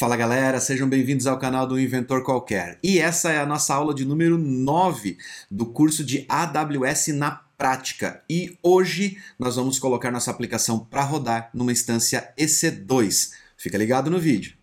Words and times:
Fala 0.00 0.16
galera, 0.16 0.58
sejam 0.60 0.88
bem-vindos 0.88 1.26
ao 1.26 1.38
canal 1.38 1.66
do 1.66 1.78
Inventor 1.78 2.24
Qualquer. 2.24 2.78
E 2.82 2.98
essa 2.98 3.30
é 3.32 3.38
a 3.38 3.44
nossa 3.44 3.74
aula 3.74 3.94
de 3.94 4.02
número 4.02 4.38
9 4.38 5.18
do 5.50 5.66
curso 5.66 6.02
de 6.02 6.24
AWS 6.26 7.08
na 7.08 7.32
prática. 7.58 8.22
E 8.26 8.56
hoje 8.62 9.18
nós 9.38 9.56
vamos 9.56 9.78
colocar 9.78 10.10
nossa 10.10 10.30
aplicação 10.30 10.78
para 10.78 11.04
rodar 11.04 11.50
numa 11.52 11.70
instância 11.70 12.32
EC2. 12.38 13.32
Fica 13.58 13.76
ligado 13.76 14.10
no 14.10 14.18
vídeo. 14.18 14.54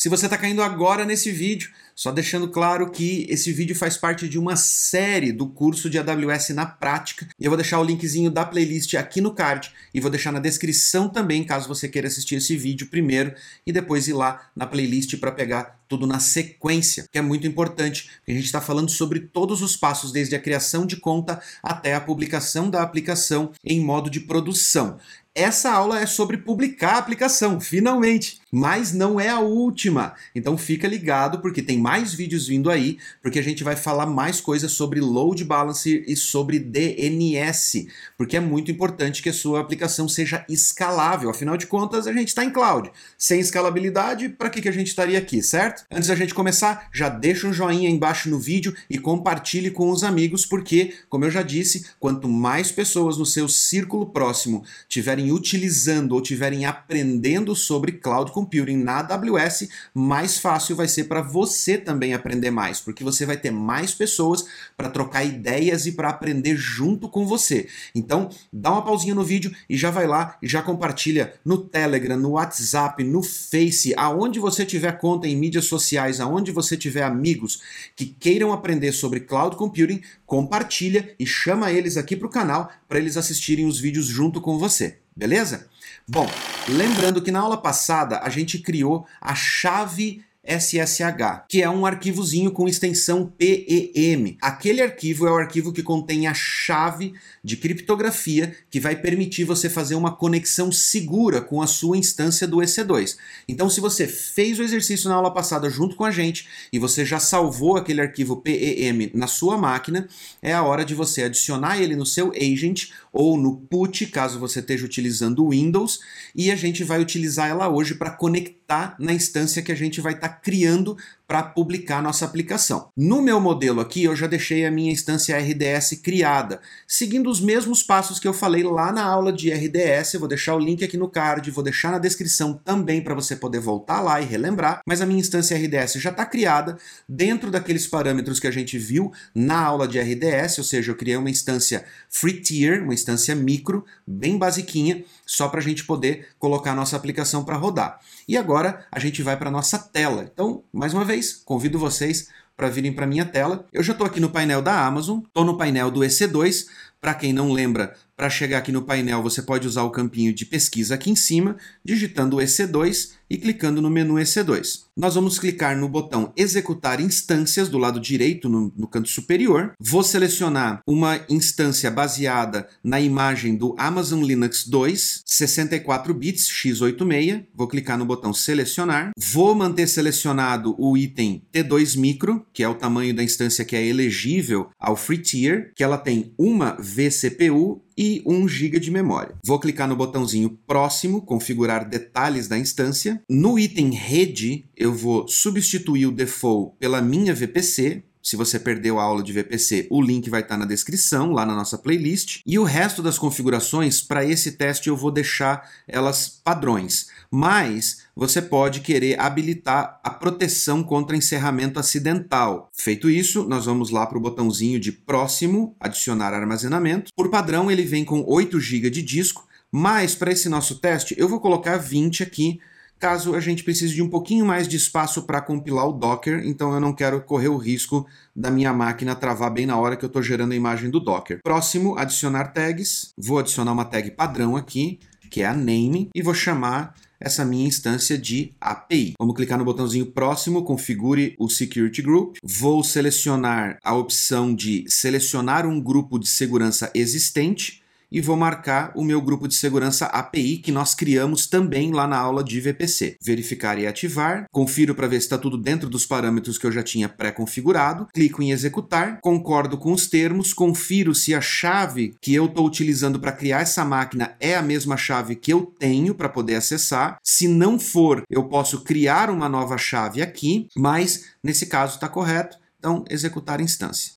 Se 0.00 0.08
você 0.08 0.24
está 0.24 0.38
caindo 0.38 0.62
agora 0.62 1.04
nesse 1.04 1.30
vídeo, 1.30 1.68
só 1.94 2.10
deixando 2.10 2.48
claro 2.48 2.90
que 2.90 3.26
esse 3.28 3.52
vídeo 3.52 3.76
faz 3.76 3.98
parte 3.98 4.26
de 4.30 4.38
uma 4.38 4.56
série 4.56 5.30
do 5.30 5.46
curso 5.46 5.90
de 5.90 5.98
AWS 5.98 6.48
na 6.54 6.64
prática. 6.64 7.28
E 7.38 7.44
eu 7.44 7.50
vou 7.50 7.56
deixar 7.58 7.78
o 7.78 7.84
linkzinho 7.84 8.30
da 8.30 8.46
playlist 8.46 8.94
aqui 8.94 9.20
no 9.20 9.34
card 9.34 9.70
e 9.92 10.00
vou 10.00 10.10
deixar 10.10 10.32
na 10.32 10.38
descrição 10.38 11.06
também, 11.06 11.44
caso 11.44 11.68
você 11.68 11.86
queira 11.86 12.08
assistir 12.08 12.36
esse 12.36 12.56
vídeo 12.56 12.86
primeiro 12.86 13.34
e 13.66 13.72
depois 13.72 14.08
ir 14.08 14.14
lá 14.14 14.48
na 14.56 14.66
playlist 14.66 15.18
para 15.18 15.32
pegar 15.32 15.78
tudo 15.86 16.06
na 16.06 16.18
sequência, 16.18 17.04
que 17.12 17.18
é 17.18 17.20
muito 17.20 17.46
importante, 17.46 18.04
porque 18.20 18.32
a 18.32 18.34
gente 18.36 18.46
está 18.46 18.62
falando 18.62 18.90
sobre 18.90 19.20
todos 19.20 19.60
os 19.60 19.76
passos, 19.76 20.12
desde 20.12 20.34
a 20.34 20.40
criação 20.40 20.86
de 20.86 20.96
conta 20.96 21.42
até 21.62 21.94
a 21.94 22.00
publicação 22.00 22.70
da 22.70 22.80
aplicação 22.80 23.52
em 23.62 23.84
modo 23.84 24.08
de 24.08 24.20
produção. 24.20 24.98
Essa 25.34 25.70
aula 25.70 26.00
é 26.00 26.06
sobre 26.06 26.38
publicar 26.38 26.94
a 26.94 26.98
aplicação, 26.98 27.60
finalmente. 27.60 28.39
Mas 28.50 28.92
não 28.92 29.20
é 29.20 29.28
a 29.28 29.38
última. 29.38 30.14
Então 30.34 30.58
fica 30.58 30.88
ligado 30.88 31.40
porque 31.40 31.62
tem 31.62 31.78
mais 31.78 32.12
vídeos 32.12 32.48
vindo 32.48 32.70
aí, 32.70 32.98
porque 33.22 33.38
a 33.38 33.42
gente 33.42 33.62
vai 33.62 33.76
falar 33.76 34.06
mais 34.06 34.40
coisas 34.40 34.72
sobre 34.72 35.00
load 35.00 35.44
balancer 35.44 36.04
e 36.06 36.16
sobre 36.16 36.58
DNS, 36.58 37.86
porque 38.16 38.36
é 38.36 38.40
muito 38.40 38.70
importante 38.70 39.22
que 39.22 39.28
a 39.28 39.32
sua 39.32 39.60
aplicação 39.60 40.08
seja 40.08 40.44
escalável. 40.48 41.30
Afinal 41.30 41.56
de 41.56 41.66
contas, 41.66 42.06
a 42.06 42.12
gente 42.12 42.28
está 42.28 42.44
em 42.44 42.50
cloud. 42.50 42.90
Sem 43.16 43.40
escalabilidade, 43.40 44.28
para 44.28 44.50
que, 44.50 44.60
que 44.60 44.68
a 44.68 44.72
gente 44.72 44.88
estaria 44.88 45.18
aqui, 45.18 45.42
certo? 45.42 45.84
Antes 45.90 46.08
da 46.08 46.14
gente 46.14 46.34
começar, 46.34 46.88
já 46.92 47.08
deixa 47.08 47.46
um 47.46 47.52
joinha 47.52 47.88
embaixo 47.88 48.28
no 48.28 48.38
vídeo 48.38 48.74
e 48.88 48.98
compartilhe 48.98 49.70
com 49.70 49.90
os 49.90 50.02
amigos, 50.02 50.44
porque, 50.44 50.94
como 51.08 51.24
eu 51.24 51.30
já 51.30 51.42
disse, 51.42 51.86
quanto 51.98 52.28
mais 52.28 52.72
pessoas 52.72 53.16
no 53.16 53.26
seu 53.26 53.48
círculo 53.48 54.06
próximo 54.06 54.64
tiverem 54.88 55.32
utilizando 55.32 56.12
ou 56.12 56.20
tiverem 56.20 56.64
aprendendo 56.64 57.54
sobre 57.54 57.92
cloud 57.92 58.32
computing 58.40 58.76
na 58.76 59.00
AWS, 59.00 59.68
mais 59.92 60.38
fácil 60.38 60.74
vai 60.74 60.88
ser 60.88 61.04
para 61.04 61.20
você 61.20 61.76
também 61.76 62.14
aprender 62.14 62.50
mais, 62.50 62.80
porque 62.80 63.04
você 63.04 63.26
vai 63.26 63.36
ter 63.36 63.50
mais 63.50 63.92
pessoas 63.92 64.44
para 64.76 64.88
trocar 64.88 65.24
ideias 65.24 65.86
e 65.86 65.92
para 65.92 66.08
aprender 66.08 66.56
junto 66.56 67.08
com 67.08 67.26
você. 67.26 67.68
Então, 67.94 68.30
dá 68.52 68.72
uma 68.72 68.84
pausinha 68.84 69.14
no 69.14 69.22
vídeo 69.22 69.52
e 69.68 69.76
já 69.76 69.90
vai 69.90 70.06
lá 70.06 70.38
e 70.42 70.48
já 70.48 70.62
compartilha 70.62 71.34
no 71.44 71.58
Telegram, 71.58 72.16
no 72.16 72.30
WhatsApp, 72.30 73.04
no 73.04 73.22
Face, 73.22 73.92
aonde 73.96 74.40
você 74.40 74.64
tiver 74.64 74.92
conta 74.92 75.28
em 75.28 75.36
mídias 75.36 75.66
sociais, 75.66 76.20
aonde 76.20 76.50
você 76.50 76.76
tiver 76.76 77.02
amigos 77.02 77.60
que 77.94 78.06
queiram 78.06 78.52
aprender 78.52 78.92
sobre 78.92 79.20
cloud 79.20 79.56
computing, 79.56 80.00
compartilha 80.24 81.14
e 81.18 81.26
chama 81.26 81.72
eles 81.72 81.96
aqui 81.96 82.16
para 82.16 82.26
o 82.26 82.30
canal 82.30 82.70
para 82.88 82.98
eles 82.98 83.16
assistirem 83.16 83.66
os 83.66 83.78
vídeos 83.78 84.06
junto 84.06 84.40
com 84.40 84.58
você. 84.58 84.98
Beleza? 85.14 85.68
Bom, 86.08 86.28
lembrando 86.68 87.22
que 87.22 87.30
na 87.30 87.40
aula 87.40 87.56
passada 87.56 88.20
a 88.20 88.28
gente 88.28 88.58
criou 88.58 89.06
a 89.20 89.34
chave 89.34 90.24
SSH, 90.42 91.44
que 91.48 91.62
é 91.62 91.68
um 91.68 91.84
arquivozinho 91.84 92.50
com 92.50 92.66
extensão 92.66 93.26
PEM. 93.26 94.38
Aquele 94.40 94.80
arquivo 94.80 95.26
é 95.26 95.30
o 95.30 95.36
arquivo 95.36 95.72
que 95.72 95.82
contém 95.82 96.26
a 96.26 96.32
chave 96.32 97.12
de 97.44 97.56
criptografia 97.58 98.56
que 98.70 98.80
vai 98.80 98.96
permitir 98.96 99.44
você 99.44 99.68
fazer 99.68 99.94
uma 99.94 100.16
conexão 100.16 100.72
segura 100.72 101.42
com 101.42 101.60
a 101.60 101.66
sua 101.66 101.96
instância 101.96 102.46
do 102.48 102.56
EC2. 102.56 103.16
Então, 103.46 103.68
se 103.68 103.80
você 103.80 104.06
fez 104.06 104.58
o 104.58 104.62
exercício 104.62 105.10
na 105.10 105.16
aula 105.16 105.32
passada 105.32 105.68
junto 105.68 105.94
com 105.94 106.04
a 106.04 106.10
gente 106.10 106.48
e 106.72 106.78
você 106.78 107.04
já 107.04 107.20
salvou 107.20 107.76
aquele 107.76 108.00
arquivo 108.00 108.36
PEM 108.36 109.10
na 109.14 109.26
sua 109.26 109.58
máquina, 109.58 110.08
é 110.40 110.54
a 110.54 110.62
hora 110.62 110.86
de 110.86 110.94
você 110.94 111.24
adicionar 111.24 111.78
ele 111.78 111.94
no 111.94 112.06
seu 112.06 112.32
agent 112.32 112.88
ou 113.12 113.36
no 113.36 113.56
put, 113.56 114.06
caso 114.06 114.38
você 114.38 114.60
esteja 114.60 114.84
utilizando 114.84 115.44
o 115.44 115.50
Windows, 115.50 116.00
e 116.34 116.50
a 116.50 116.56
gente 116.56 116.84
vai 116.84 117.00
utilizar 117.00 117.48
ela 117.48 117.68
hoje 117.68 117.94
para 117.94 118.10
conectar 118.10 118.94
na 118.98 119.12
instância 119.12 119.62
que 119.62 119.72
a 119.72 119.76
gente 119.76 120.00
vai 120.00 120.14
estar 120.14 120.28
tá 120.28 120.34
criando 120.34 120.96
para 121.30 121.44
publicar 121.44 122.02
nossa 122.02 122.24
aplicação. 122.24 122.90
No 122.96 123.22
meu 123.22 123.38
modelo 123.38 123.80
aqui, 123.80 124.02
eu 124.02 124.16
já 124.16 124.26
deixei 124.26 124.66
a 124.66 124.70
minha 124.70 124.90
instância 124.90 125.38
RDS 125.38 126.00
criada, 126.02 126.60
seguindo 126.88 127.30
os 127.30 127.40
mesmos 127.40 127.84
passos 127.84 128.18
que 128.18 128.26
eu 128.26 128.32
falei 128.32 128.64
lá 128.64 128.90
na 128.90 129.04
aula 129.04 129.32
de 129.32 129.48
RDS. 129.48 130.14
Eu 130.14 130.18
vou 130.18 130.28
deixar 130.28 130.56
o 130.56 130.58
link 130.58 130.82
aqui 130.82 130.96
no 130.96 131.08
card, 131.08 131.48
vou 131.52 131.62
deixar 131.62 131.92
na 131.92 132.00
descrição 132.00 132.54
também 132.64 133.00
para 133.00 133.14
você 133.14 133.36
poder 133.36 133.60
voltar 133.60 134.00
lá 134.00 134.20
e 134.20 134.24
relembrar. 134.24 134.80
Mas 134.84 135.00
a 135.00 135.06
minha 135.06 135.20
instância 135.20 135.56
RDS 135.56 136.00
já 136.00 136.10
está 136.10 136.26
criada 136.26 136.76
dentro 137.08 137.48
daqueles 137.48 137.86
parâmetros 137.86 138.40
que 138.40 138.48
a 138.48 138.50
gente 138.50 138.76
viu 138.76 139.12
na 139.32 139.60
aula 139.60 139.86
de 139.86 140.00
RDS, 140.00 140.58
ou 140.58 140.64
seja, 140.64 140.90
eu 140.90 140.96
criei 140.96 141.16
uma 141.16 141.30
instância 141.30 141.84
free 142.08 142.40
tier, 142.40 142.82
uma 142.82 142.92
instância 142.92 143.36
micro, 143.36 143.84
bem 144.04 144.36
basiquinha, 144.36 145.04
só 145.30 145.48
para 145.48 145.60
a 145.60 145.62
gente 145.62 145.84
poder 145.84 146.30
colocar 146.40 146.72
a 146.72 146.74
nossa 146.74 146.96
aplicação 146.96 147.44
para 147.44 147.56
rodar. 147.56 148.00
E 148.26 148.36
agora 148.36 148.84
a 148.90 148.98
gente 148.98 149.22
vai 149.22 149.36
para 149.36 149.48
a 149.48 149.52
nossa 149.52 149.78
tela. 149.78 150.24
Então, 150.24 150.64
mais 150.72 150.92
uma 150.92 151.04
vez, 151.04 151.32
convido 151.32 151.78
vocês 151.78 152.28
para 152.60 152.68
virem 152.68 152.92
para 152.92 153.06
minha 153.06 153.24
tela. 153.24 153.66
Eu 153.72 153.82
já 153.82 153.92
estou 153.92 154.06
aqui 154.06 154.20
no 154.20 154.28
painel 154.28 154.60
da 154.60 154.84
Amazon, 154.84 155.20
estou 155.20 155.46
no 155.46 155.56
painel 155.56 155.90
do 155.90 156.00
EC2. 156.00 156.66
Para 157.00 157.14
quem 157.14 157.32
não 157.32 157.50
lembra, 157.50 157.94
para 158.14 158.28
chegar 158.28 158.58
aqui 158.58 158.70
no 158.70 158.82
painel 158.82 159.22
você 159.22 159.40
pode 159.40 159.66
usar 159.66 159.82
o 159.84 159.90
campinho 159.90 160.34
de 160.34 160.44
pesquisa 160.44 160.94
aqui 160.94 161.10
em 161.10 161.16
cima, 161.16 161.56
digitando 161.82 162.36
EC2 162.36 163.12
e 163.30 163.38
clicando 163.38 163.80
no 163.80 163.88
menu 163.88 164.16
EC2. 164.16 164.82
Nós 164.94 165.14
vamos 165.14 165.38
clicar 165.38 165.74
no 165.78 165.88
botão 165.88 166.30
Executar 166.36 167.00
Instâncias 167.00 167.70
do 167.70 167.78
lado 167.78 167.98
direito, 167.98 168.46
no, 168.46 168.70
no, 168.76 168.86
canto 168.86 169.08
superior. 169.08 169.72
Vou 169.80 170.02
selecionar 170.02 170.82
uma 170.86 171.18
instância 171.30 171.90
baseada 171.90 172.68
na 172.84 173.00
imagem 173.00 173.56
do 173.56 173.74
Amazon 173.78 174.22
Linux 174.22 174.66
2, 174.66 175.22
64 175.24 176.12
bits 176.12 176.48
x86. 176.48 177.46
Vou 177.54 177.68
clicar 177.68 177.96
no 177.96 178.04
botão 178.04 178.34
Selecionar. 178.34 179.12
Vou 179.16 179.54
manter 179.54 179.86
selecionado 179.86 180.74
o 180.76 180.94
item 180.94 181.42
T2 181.54 181.96
Micro, 181.96 182.44
que 182.52 182.62
é 182.62 182.68
o 182.68 182.74
tamanho 182.74 183.14
da 183.14 183.22
instância 183.22 183.64
que 183.64 183.76
é 183.76 183.84
elegível 183.84 184.70
ao 184.78 184.96
Free 184.96 185.18
Tier, 185.18 185.72
que 185.74 185.82
ela 185.82 185.98
tem 185.98 186.32
uma 186.38 186.76
vCPU 186.80 187.82
e 187.96 188.22
1 188.24 188.48
GB 188.48 188.80
de 188.80 188.90
memória. 188.90 189.34
Vou 189.44 189.60
clicar 189.60 189.86
no 189.86 189.96
botãozinho 189.96 190.58
Próximo, 190.66 191.22
configurar 191.22 191.88
detalhes 191.88 192.48
da 192.48 192.58
instância. 192.58 193.20
No 193.28 193.58
item 193.58 193.90
Rede, 193.90 194.64
eu 194.76 194.94
vou 194.94 195.28
substituir 195.28 196.06
o 196.06 196.12
default 196.12 196.76
pela 196.78 197.02
minha 197.02 197.34
VPC, 197.34 198.04
se 198.22 198.36
você 198.36 198.58
perdeu 198.58 198.98
a 198.98 199.02
aula 199.02 199.22
de 199.22 199.32
VPC, 199.32 199.86
o 199.90 200.02
link 200.02 200.28
vai 200.28 200.42
estar 200.42 200.56
na 200.56 200.64
descrição, 200.64 201.32
lá 201.32 201.46
na 201.46 201.54
nossa 201.54 201.78
playlist. 201.78 202.40
E 202.46 202.58
o 202.58 202.64
resto 202.64 203.02
das 203.02 203.18
configurações, 203.18 204.02
para 204.02 204.24
esse 204.24 204.52
teste, 204.52 204.88
eu 204.88 204.96
vou 204.96 205.10
deixar 205.10 205.68
elas 205.88 206.28
padrões. 206.28 207.08
Mas 207.30 208.02
você 208.14 208.42
pode 208.42 208.80
querer 208.80 209.18
habilitar 209.18 210.00
a 210.04 210.10
proteção 210.10 210.82
contra 210.82 211.16
encerramento 211.16 211.78
acidental. 211.78 212.68
Feito 212.72 213.08
isso, 213.08 213.48
nós 213.48 213.64
vamos 213.64 213.90
lá 213.90 214.06
para 214.06 214.18
o 214.18 214.20
botãozinho 214.20 214.78
de 214.78 214.92
próximo, 214.92 215.74
adicionar 215.80 216.34
armazenamento. 216.34 217.12
Por 217.16 217.30
padrão, 217.30 217.70
ele 217.70 217.84
vem 217.84 218.04
com 218.04 218.24
8 218.26 218.60
GB 218.60 218.90
de 218.90 219.02
disco, 219.02 219.48
mas 219.72 220.14
para 220.14 220.32
esse 220.32 220.48
nosso 220.48 220.80
teste, 220.80 221.14
eu 221.16 221.28
vou 221.28 221.40
colocar 221.40 221.78
20 221.78 222.22
aqui, 222.22 222.60
caso 223.00 223.34
a 223.34 223.40
gente 223.40 223.64
precise 223.64 223.94
de 223.94 224.02
um 224.02 224.08
pouquinho 224.08 224.44
mais 224.44 224.68
de 224.68 224.76
espaço 224.76 225.22
para 225.22 225.40
compilar 225.40 225.88
o 225.88 225.92
Docker, 225.92 226.42
então 226.44 226.72
eu 226.74 226.80
não 226.80 226.92
quero 226.92 227.20
correr 227.22 227.48
o 227.48 227.56
risco 227.56 228.06
da 228.36 228.50
minha 228.50 228.72
máquina 228.74 229.16
travar 229.16 229.50
bem 229.50 229.64
na 229.64 229.78
hora 229.78 229.96
que 229.96 230.04
eu 230.04 230.08
estou 230.08 230.22
gerando 230.22 230.52
a 230.52 230.56
imagem 230.56 230.90
do 230.90 231.00
Docker. 231.00 231.40
Próximo, 231.42 231.96
adicionar 231.98 232.52
tags. 232.52 233.12
Vou 233.16 233.38
adicionar 233.38 233.72
uma 233.72 233.86
tag 233.86 234.10
padrão 234.10 234.54
aqui, 234.54 235.00
que 235.30 235.40
é 235.40 235.46
a 235.46 235.54
name, 235.54 236.10
e 236.14 236.20
vou 236.20 236.34
chamar 236.34 236.94
essa 237.18 237.44
minha 237.44 237.66
instância 237.66 238.16
de 238.16 238.54
API. 238.60 239.14
Vamos 239.18 239.36
clicar 239.36 239.58
no 239.58 239.64
botãozinho 239.64 240.06
próximo, 240.06 240.64
configure 240.64 241.34
o 241.38 241.48
Security 241.48 242.02
Group. 242.02 242.36
Vou 242.42 242.82
selecionar 242.82 243.78
a 243.84 243.94
opção 243.94 244.54
de 244.54 244.84
selecionar 244.88 245.66
um 245.66 245.80
grupo 245.80 246.18
de 246.18 246.26
segurança 246.26 246.90
existente 246.94 247.79
e 248.10 248.20
vou 248.20 248.36
marcar 248.36 248.92
o 248.94 249.04
meu 249.04 249.20
grupo 249.20 249.46
de 249.46 249.54
segurança 249.54 250.06
API 250.06 250.58
que 250.58 250.72
nós 250.72 250.94
criamos 250.94 251.46
também 251.46 251.92
lá 251.92 252.06
na 252.06 252.18
aula 252.18 252.42
de 252.42 252.60
VPC. 252.60 253.16
Verificar 253.22 253.78
e 253.78 253.86
ativar, 253.86 254.46
confiro 254.50 254.94
para 254.94 255.06
ver 255.06 255.20
se 255.20 255.26
está 255.26 255.38
tudo 255.38 255.56
dentro 255.56 255.88
dos 255.88 256.06
parâmetros 256.06 256.58
que 256.58 256.66
eu 256.66 256.72
já 256.72 256.82
tinha 256.82 257.08
pré-configurado, 257.08 258.06
clico 258.12 258.42
em 258.42 258.50
executar, 258.50 259.20
concordo 259.20 259.78
com 259.78 259.92
os 259.92 260.06
termos, 260.06 260.52
confiro 260.52 261.14
se 261.14 261.34
a 261.34 261.40
chave 261.40 262.14
que 262.20 262.34
eu 262.34 262.46
estou 262.46 262.66
utilizando 262.66 263.20
para 263.20 263.32
criar 263.32 263.60
essa 263.60 263.84
máquina 263.84 264.34
é 264.40 264.56
a 264.56 264.62
mesma 264.62 264.96
chave 264.96 265.36
que 265.36 265.52
eu 265.52 265.66
tenho 265.78 266.14
para 266.14 266.28
poder 266.28 266.56
acessar. 266.56 267.18
Se 267.22 267.46
não 267.46 267.78
for, 267.78 268.22
eu 268.28 268.44
posso 268.44 268.82
criar 268.82 269.30
uma 269.30 269.48
nova 269.48 269.78
chave 269.78 270.22
aqui, 270.22 270.68
mas 270.76 271.26
nesse 271.42 271.66
caso 271.66 271.94
está 271.94 272.08
correto, 272.08 272.58
então 272.78 273.04
executar 273.08 273.60
instância. 273.60 274.12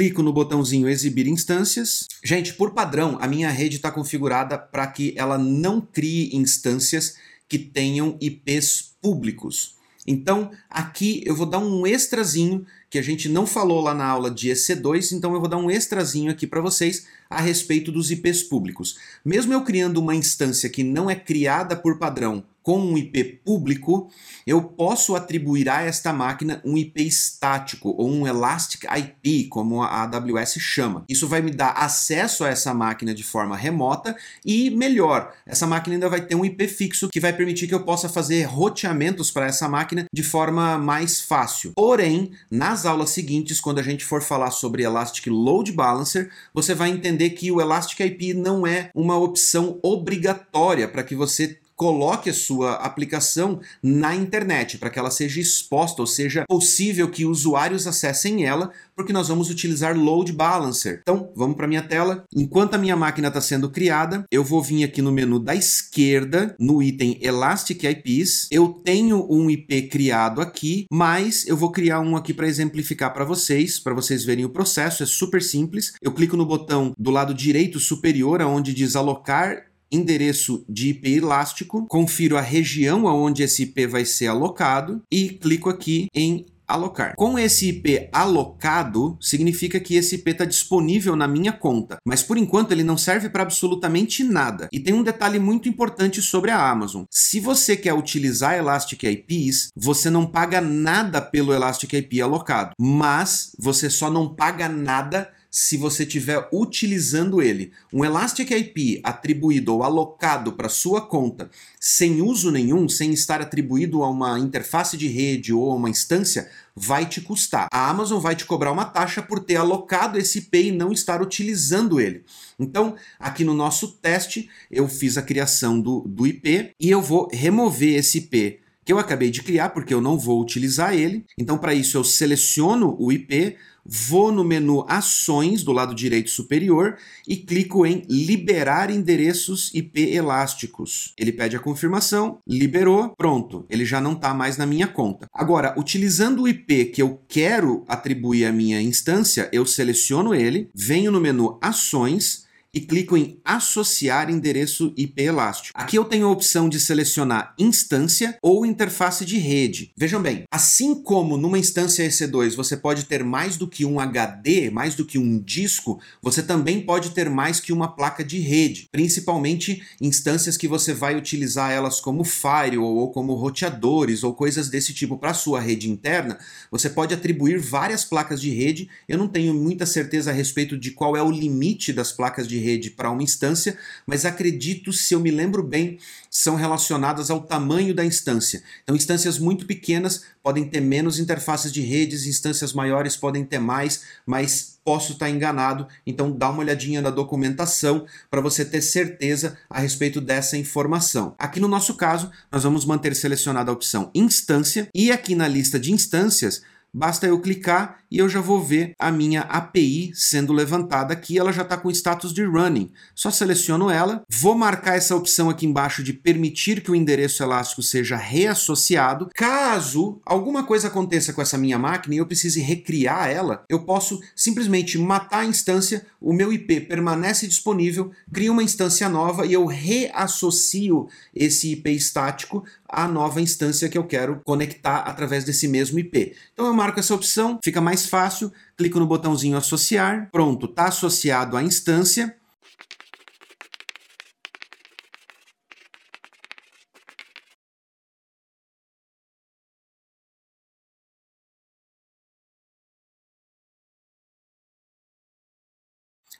Clico 0.00 0.22
no 0.22 0.32
botãozinho 0.32 0.88
exibir 0.88 1.26
instâncias. 1.26 2.06
Gente, 2.24 2.54
por 2.54 2.70
padrão, 2.70 3.18
a 3.20 3.28
minha 3.28 3.50
rede 3.50 3.76
está 3.76 3.90
configurada 3.90 4.56
para 4.56 4.86
que 4.86 5.12
ela 5.14 5.36
não 5.36 5.78
crie 5.78 6.34
instâncias 6.34 7.16
que 7.46 7.58
tenham 7.58 8.16
IPs 8.18 8.94
públicos. 9.02 9.74
Então, 10.06 10.52
aqui 10.70 11.22
eu 11.26 11.36
vou 11.36 11.44
dar 11.44 11.58
um 11.58 11.86
extrazinho 11.86 12.64
que 12.88 12.98
a 12.98 13.02
gente 13.02 13.28
não 13.28 13.46
falou 13.46 13.82
lá 13.82 13.92
na 13.92 14.06
aula 14.06 14.30
de 14.30 14.48
EC2, 14.48 15.12
então 15.12 15.34
eu 15.34 15.38
vou 15.38 15.50
dar 15.50 15.58
um 15.58 15.70
extrazinho 15.70 16.30
aqui 16.30 16.46
para 16.46 16.62
vocês 16.62 17.06
a 17.28 17.38
respeito 17.38 17.92
dos 17.92 18.10
IPs 18.10 18.42
públicos. 18.44 18.96
Mesmo 19.22 19.52
eu 19.52 19.62
criando 19.64 19.98
uma 19.98 20.14
instância 20.14 20.70
que 20.70 20.82
não 20.82 21.10
é 21.10 21.14
criada 21.14 21.76
por 21.76 21.98
padrão 21.98 22.42
com 22.62 22.78
um 22.78 22.96
IP 22.96 23.40
público, 23.44 24.10
eu 24.46 24.62
posso 24.62 25.14
atribuir 25.14 25.68
a 25.68 25.82
esta 25.82 26.12
máquina 26.12 26.60
um 26.64 26.76
IP 26.76 27.06
estático 27.06 27.94
ou 27.96 28.10
um 28.10 28.26
Elastic 28.26 28.84
IP, 28.84 29.48
como 29.48 29.82
a 29.82 30.02
AWS 30.02 30.54
chama. 30.58 31.04
Isso 31.08 31.26
vai 31.28 31.40
me 31.40 31.50
dar 31.50 31.72
acesso 31.72 32.44
a 32.44 32.48
essa 32.48 32.74
máquina 32.74 33.14
de 33.14 33.22
forma 33.22 33.56
remota 33.56 34.16
e, 34.44 34.70
melhor, 34.70 35.32
essa 35.46 35.66
máquina 35.66 35.96
ainda 35.96 36.08
vai 36.08 36.20
ter 36.20 36.34
um 36.34 36.44
IP 36.44 36.68
fixo 36.68 37.08
que 37.08 37.20
vai 37.20 37.32
permitir 37.32 37.66
que 37.66 37.74
eu 37.74 37.84
possa 37.84 38.08
fazer 38.08 38.42
roteamentos 38.44 39.30
para 39.30 39.46
essa 39.46 39.68
máquina 39.68 40.04
de 40.12 40.22
forma 40.22 40.78
mais 40.78 41.20
fácil. 41.20 41.72
Porém, 41.74 42.32
nas 42.50 42.86
aulas 42.86 43.10
seguintes, 43.10 43.60
quando 43.60 43.78
a 43.78 43.82
gente 43.82 44.04
for 44.04 44.22
falar 44.22 44.50
sobre 44.50 44.82
Elastic 44.82 45.26
Load 45.26 45.72
Balancer, 45.72 46.30
você 46.52 46.74
vai 46.74 46.90
entender 46.90 47.30
que 47.30 47.50
o 47.50 47.60
Elastic 47.60 48.00
IP 48.00 48.34
não 48.34 48.66
é 48.66 48.90
uma 48.94 49.18
opção 49.18 49.78
obrigatória 49.82 50.86
para 50.88 51.02
que 51.02 51.14
você 51.14 51.58
coloque 51.80 52.28
a 52.28 52.34
sua 52.34 52.74
aplicação 52.74 53.58
na 53.82 54.14
internet, 54.14 54.76
para 54.76 54.90
que 54.90 54.98
ela 54.98 55.10
seja 55.10 55.40
exposta, 55.40 56.02
ou 56.02 56.06
seja 56.06 56.44
possível 56.46 57.08
que 57.08 57.24
usuários 57.24 57.86
acessem 57.86 58.44
ela, 58.44 58.70
porque 58.94 59.14
nós 59.14 59.28
vamos 59.28 59.48
utilizar 59.48 59.96
Load 59.96 60.30
Balancer. 60.30 60.98
Então, 61.00 61.32
vamos 61.34 61.56
para 61.56 61.66
minha 61.66 61.80
tela. 61.80 62.24
Enquanto 62.36 62.74
a 62.74 62.78
minha 62.78 62.94
máquina 62.96 63.28
está 63.28 63.40
sendo 63.40 63.70
criada, 63.70 64.26
eu 64.30 64.44
vou 64.44 64.62
vir 64.62 64.84
aqui 64.84 65.00
no 65.00 65.10
menu 65.10 65.38
da 65.38 65.54
esquerda, 65.54 66.54
no 66.60 66.82
item 66.82 67.16
Elastic 67.22 67.82
IPs. 67.82 68.48
Eu 68.50 68.68
tenho 68.68 69.26
um 69.30 69.48
IP 69.48 69.88
criado 69.88 70.42
aqui, 70.42 70.84
mas 70.92 71.46
eu 71.46 71.56
vou 71.56 71.72
criar 71.72 72.00
um 72.00 72.14
aqui 72.14 72.34
para 72.34 72.46
exemplificar 72.46 73.14
para 73.14 73.24
vocês, 73.24 73.78
para 73.78 73.94
vocês 73.94 74.22
verem 74.22 74.44
o 74.44 74.50
processo. 74.50 75.02
É 75.02 75.06
super 75.06 75.42
simples. 75.42 75.94
Eu 76.02 76.12
clico 76.12 76.36
no 76.36 76.44
botão 76.44 76.92
do 76.98 77.10
lado 77.10 77.32
direito 77.32 77.80
superior, 77.80 78.42
onde 78.42 78.74
diz 78.74 78.96
alocar 78.96 79.69
endereço 79.90 80.64
de 80.68 80.90
IP 80.90 81.16
elástico, 81.16 81.86
confiro 81.86 82.36
a 82.36 82.40
região 82.40 83.08
aonde 83.08 83.42
esse 83.42 83.62
IP 83.64 83.86
vai 83.86 84.04
ser 84.04 84.28
alocado 84.28 85.02
e 85.10 85.28
clico 85.30 85.68
aqui 85.68 86.08
em 86.14 86.46
alocar. 86.70 87.14
Com 87.16 87.38
esse 87.38 87.68
IP 87.68 88.08
alocado, 88.12 89.18
significa 89.20 89.80
que 89.80 89.96
esse 89.96 90.14
IP 90.16 90.30
está 90.30 90.44
disponível 90.44 91.16
na 91.16 91.26
minha 91.26 91.52
conta, 91.52 91.98
mas 92.06 92.22
por 92.22 92.38
enquanto 92.38 92.72
ele 92.72 92.84
não 92.84 92.96
serve 92.96 93.28
para 93.28 93.42
absolutamente 93.42 94.22
nada. 94.22 94.68
E 94.72 94.78
tem 94.78 94.94
um 94.94 95.02
detalhe 95.02 95.38
muito 95.38 95.68
importante 95.68 96.22
sobre 96.22 96.50
a 96.50 96.70
Amazon. 96.70 97.04
Se 97.10 97.40
você 97.40 97.76
quer 97.76 97.92
utilizar 97.92 98.56
Elastic 98.56 99.02
IPs, 99.02 99.70
você 99.74 100.08
não 100.08 100.24
paga 100.24 100.60
nada 100.60 101.20
pelo 101.20 101.52
Elastic 101.52 101.92
IP 101.92 102.20
alocado, 102.20 102.72
mas 102.78 103.50
você 103.58 103.90
só 103.90 104.10
não 104.10 104.32
paga 104.34 104.68
nada 104.68 105.28
se 105.50 105.76
você 105.76 106.04
estiver 106.04 106.48
utilizando 106.52 107.42
ele. 107.42 107.72
Um 107.92 108.04
Elastic 108.04 108.50
IP 108.50 109.00
atribuído 109.02 109.74
ou 109.74 109.82
alocado 109.82 110.52
para 110.52 110.68
sua 110.68 111.00
conta 111.00 111.50
sem 111.80 112.22
uso 112.22 112.50
nenhum, 112.50 112.88
sem 112.88 113.12
estar 113.12 113.40
atribuído 113.40 114.02
a 114.02 114.10
uma 114.10 114.38
interface 114.38 114.96
de 114.96 115.08
rede 115.08 115.52
ou 115.52 115.72
a 115.72 115.74
uma 115.74 115.90
instância, 115.90 116.48
vai 116.76 117.06
te 117.06 117.20
custar. 117.20 117.68
A 117.72 117.88
Amazon 117.88 118.20
vai 118.20 118.36
te 118.36 118.44
cobrar 118.44 118.70
uma 118.70 118.84
taxa 118.84 119.20
por 119.20 119.40
ter 119.40 119.56
alocado 119.56 120.18
esse 120.18 120.38
IP 120.38 120.68
e 120.68 120.72
não 120.72 120.92
estar 120.92 121.20
utilizando 121.20 122.00
ele. 122.00 122.24
Então, 122.58 122.94
aqui 123.18 123.44
no 123.44 123.54
nosso 123.54 123.88
teste, 123.88 124.48
eu 124.70 124.86
fiz 124.88 125.18
a 125.18 125.22
criação 125.22 125.80
do, 125.80 126.02
do 126.06 126.26
IP 126.26 126.72
e 126.78 126.90
eu 126.90 127.02
vou 127.02 127.28
remover 127.32 127.98
esse 127.98 128.18
IP 128.18 128.60
que 128.84 128.92
eu 128.92 128.98
acabei 128.98 129.30
de 129.30 129.42
criar, 129.42 129.70
porque 129.70 129.92
eu 129.92 130.00
não 130.00 130.18
vou 130.18 130.40
utilizar 130.40 130.94
ele. 130.94 131.24
Então, 131.38 131.58
para 131.58 131.74
isso, 131.74 131.96
eu 131.96 132.02
seleciono 132.02 132.96
o 132.98 133.12
IP, 133.12 133.56
vou 133.84 134.30
no 134.32 134.44
menu 134.44 134.84
Ações 134.88 135.62
do 135.62 135.72
lado 135.72 135.94
direito 135.94 136.30
superior 136.30 136.96
e 137.26 137.36
clico 137.36 137.86
em 137.86 138.02
Liberar 138.08 138.90
endereços 138.90 139.72
IP 139.74 140.12
elásticos. 140.12 141.12
Ele 141.18 141.32
pede 141.32 141.56
a 141.56 141.60
confirmação, 141.60 142.38
liberou, 142.46 143.14
pronto, 143.16 143.64
ele 143.68 143.84
já 143.84 144.00
não 144.00 144.12
está 144.12 144.34
mais 144.34 144.56
na 144.56 144.66
minha 144.66 144.86
conta. 144.86 145.28
Agora, 145.32 145.74
utilizando 145.78 146.42
o 146.42 146.48
IP 146.48 146.86
que 146.86 147.02
eu 147.02 147.20
quero 147.28 147.84
atribuir 147.88 148.46
à 148.46 148.52
minha 148.52 148.80
instância, 148.80 149.48
eu 149.52 149.64
seleciono 149.64 150.34
ele, 150.34 150.68
venho 150.74 151.10
no 151.10 151.20
menu 151.20 151.58
Ações 151.60 152.48
e 152.72 152.80
clico 152.80 153.16
em 153.16 153.40
associar 153.44 154.30
endereço 154.30 154.92
IP 154.96 155.22
elástico. 155.22 155.78
Aqui 155.80 155.96
eu 155.96 156.04
tenho 156.04 156.26
a 156.26 156.30
opção 156.30 156.68
de 156.68 156.78
selecionar 156.78 157.54
instância 157.58 158.38
ou 158.42 158.64
interface 158.64 159.24
de 159.24 159.38
rede. 159.38 159.92
Vejam 159.96 160.22
bem, 160.22 160.44
assim 160.50 161.02
como 161.02 161.36
numa 161.36 161.58
instância 161.58 162.06
EC2 162.06 162.54
você 162.54 162.76
pode 162.76 163.04
ter 163.04 163.24
mais 163.24 163.56
do 163.56 163.66
que 163.66 163.84
um 163.84 163.98
HD, 163.98 164.70
mais 164.70 164.94
do 164.94 165.04
que 165.04 165.18
um 165.18 165.38
disco, 165.38 166.00
você 166.22 166.42
também 166.42 166.80
pode 166.80 167.10
ter 167.10 167.28
mais 167.28 167.60
que 167.60 167.72
uma 167.72 167.88
placa 167.88 168.22
de 168.22 168.38
rede, 168.38 168.88
principalmente 168.92 169.82
instâncias 170.00 170.56
que 170.56 170.68
você 170.68 170.94
vai 170.94 171.16
utilizar 171.16 171.72
elas 171.72 172.00
como 172.00 172.24
firewall 172.24 172.96
ou 172.96 173.10
como 173.10 173.34
roteadores 173.34 174.22
ou 174.22 174.34
coisas 174.34 174.68
desse 174.68 174.94
tipo 174.94 175.18
para 175.18 175.34
sua 175.34 175.60
rede 175.60 175.90
interna. 175.90 176.38
Você 176.70 176.88
pode 176.88 177.14
atribuir 177.14 177.58
várias 177.58 178.04
placas 178.04 178.40
de 178.40 178.50
rede. 178.50 178.88
Eu 179.08 179.18
não 179.18 179.28
tenho 179.28 179.52
muita 179.52 179.86
certeza 179.86 180.30
a 180.30 180.34
respeito 180.34 180.78
de 180.78 180.92
qual 180.92 181.16
é 181.16 181.22
o 181.22 181.30
limite 181.30 181.92
das 181.92 182.12
placas 182.12 182.46
de 182.46 182.59
rede 182.60 182.90
para 182.90 183.10
uma 183.10 183.22
instância, 183.22 183.76
mas 184.06 184.24
acredito, 184.24 184.92
se 184.92 185.14
eu 185.14 185.20
me 185.20 185.30
lembro 185.30 185.62
bem, 185.62 185.98
são 186.30 186.54
relacionadas 186.54 187.30
ao 187.30 187.40
tamanho 187.40 187.92
da 187.92 188.04
instância. 188.04 188.62
Então, 188.84 188.94
instâncias 188.94 189.38
muito 189.38 189.66
pequenas 189.66 190.22
podem 190.42 190.64
ter 190.64 190.80
menos 190.80 191.18
interfaces 191.18 191.72
de 191.72 191.80
redes, 191.80 192.26
instâncias 192.26 192.72
maiores 192.72 193.16
podem 193.16 193.44
ter 193.44 193.58
mais, 193.58 194.02
mas 194.24 194.78
posso 194.84 195.12
estar 195.12 195.28
enganado, 195.28 195.86
então 196.06 196.32
dá 196.32 196.50
uma 196.50 196.60
olhadinha 196.60 197.02
na 197.02 197.10
documentação 197.10 198.06
para 198.30 198.40
você 198.40 198.64
ter 198.64 198.80
certeza 198.80 199.58
a 199.68 199.78
respeito 199.80 200.20
dessa 200.20 200.56
informação. 200.56 201.34
Aqui 201.38 201.60
no 201.60 201.68
nosso 201.68 201.94
caso, 201.94 202.30
nós 202.50 202.62
vamos 202.62 202.84
manter 202.84 203.14
selecionada 203.14 203.70
a 203.70 203.74
opção 203.74 204.10
instância 204.14 204.88
e 204.94 205.12
aqui 205.12 205.34
na 205.34 205.46
lista 205.46 205.78
de 205.78 205.92
instâncias 205.92 206.62
Basta 206.92 207.26
eu 207.26 207.40
clicar 207.40 208.00
e 208.10 208.18
eu 208.18 208.28
já 208.28 208.40
vou 208.40 208.60
ver 208.60 208.92
a 208.98 209.12
minha 209.12 209.42
API 209.42 210.10
sendo 210.14 210.52
levantada 210.52 211.12
aqui. 211.12 211.38
Ela 211.38 211.52
já 211.52 211.62
está 211.62 211.76
com 211.76 211.90
status 211.90 212.32
de 212.32 212.44
running. 212.44 212.90
Só 213.14 213.30
seleciono 213.30 213.88
ela, 213.88 214.24
vou 214.28 214.56
marcar 214.56 214.96
essa 214.96 215.14
opção 215.14 215.48
aqui 215.48 215.64
embaixo 215.64 216.02
de 216.02 216.12
permitir 216.12 216.82
que 216.82 216.90
o 216.90 216.94
endereço 216.94 217.42
elástico 217.42 217.82
seja 217.82 218.16
reassociado. 218.16 219.28
Caso 219.34 220.20
alguma 220.26 220.64
coisa 220.64 220.88
aconteça 220.88 221.32
com 221.32 221.40
essa 221.40 221.56
minha 221.56 221.78
máquina 221.78 222.14
e 222.14 222.18
eu 222.18 222.26
precise 222.26 222.60
recriar 222.60 223.28
ela, 223.28 223.64
eu 223.68 223.84
posso 223.84 224.20
simplesmente 224.34 224.98
matar 224.98 225.40
a 225.40 225.46
instância, 225.46 226.06
o 226.20 226.32
meu 226.32 226.52
IP 226.52 226.80
permanece 226.82 227.46
disponível, 227.46 228.10
crio 228.32 228.52
uma 228.52 228.62
instância 228.62 229.08
nova 229.08 229.46
e 229.46 229.52
eu 229.52 229.66
reassocio 229.66 231.08
esse 231.34 231.72
IP 231.72 231.90
estático 231.90 232.64
à 232.88 233.06
nova 233.06 233.40
instância 233.40 233.88
que 233.88 233.96
eu 233.96 234.04
quero 234.04 234.40
conectar 234.44 234.98
através 234.98 235.44
desse 235.44 235.68
mesmo 235.68 235.98
IP. 235.98 236.34
Então 236.52 236.66
eu 236.66 236.74
marco 236.80 236.98
essa 236.98 237.14
opção, 237.14 237.58
fica 237.62 237.78
mais 237.78 238.06
fácil, 238.06 238.50
clico 238.74 238.98
no 238.98 239.06
botãozinho 239.06 239.58
associar, 239.58 240.30
pronto, 240.32 240.64
está 240.64 240.86
associado 240.86 241.54
à 241.54 241.62
instância, 241.62 242.34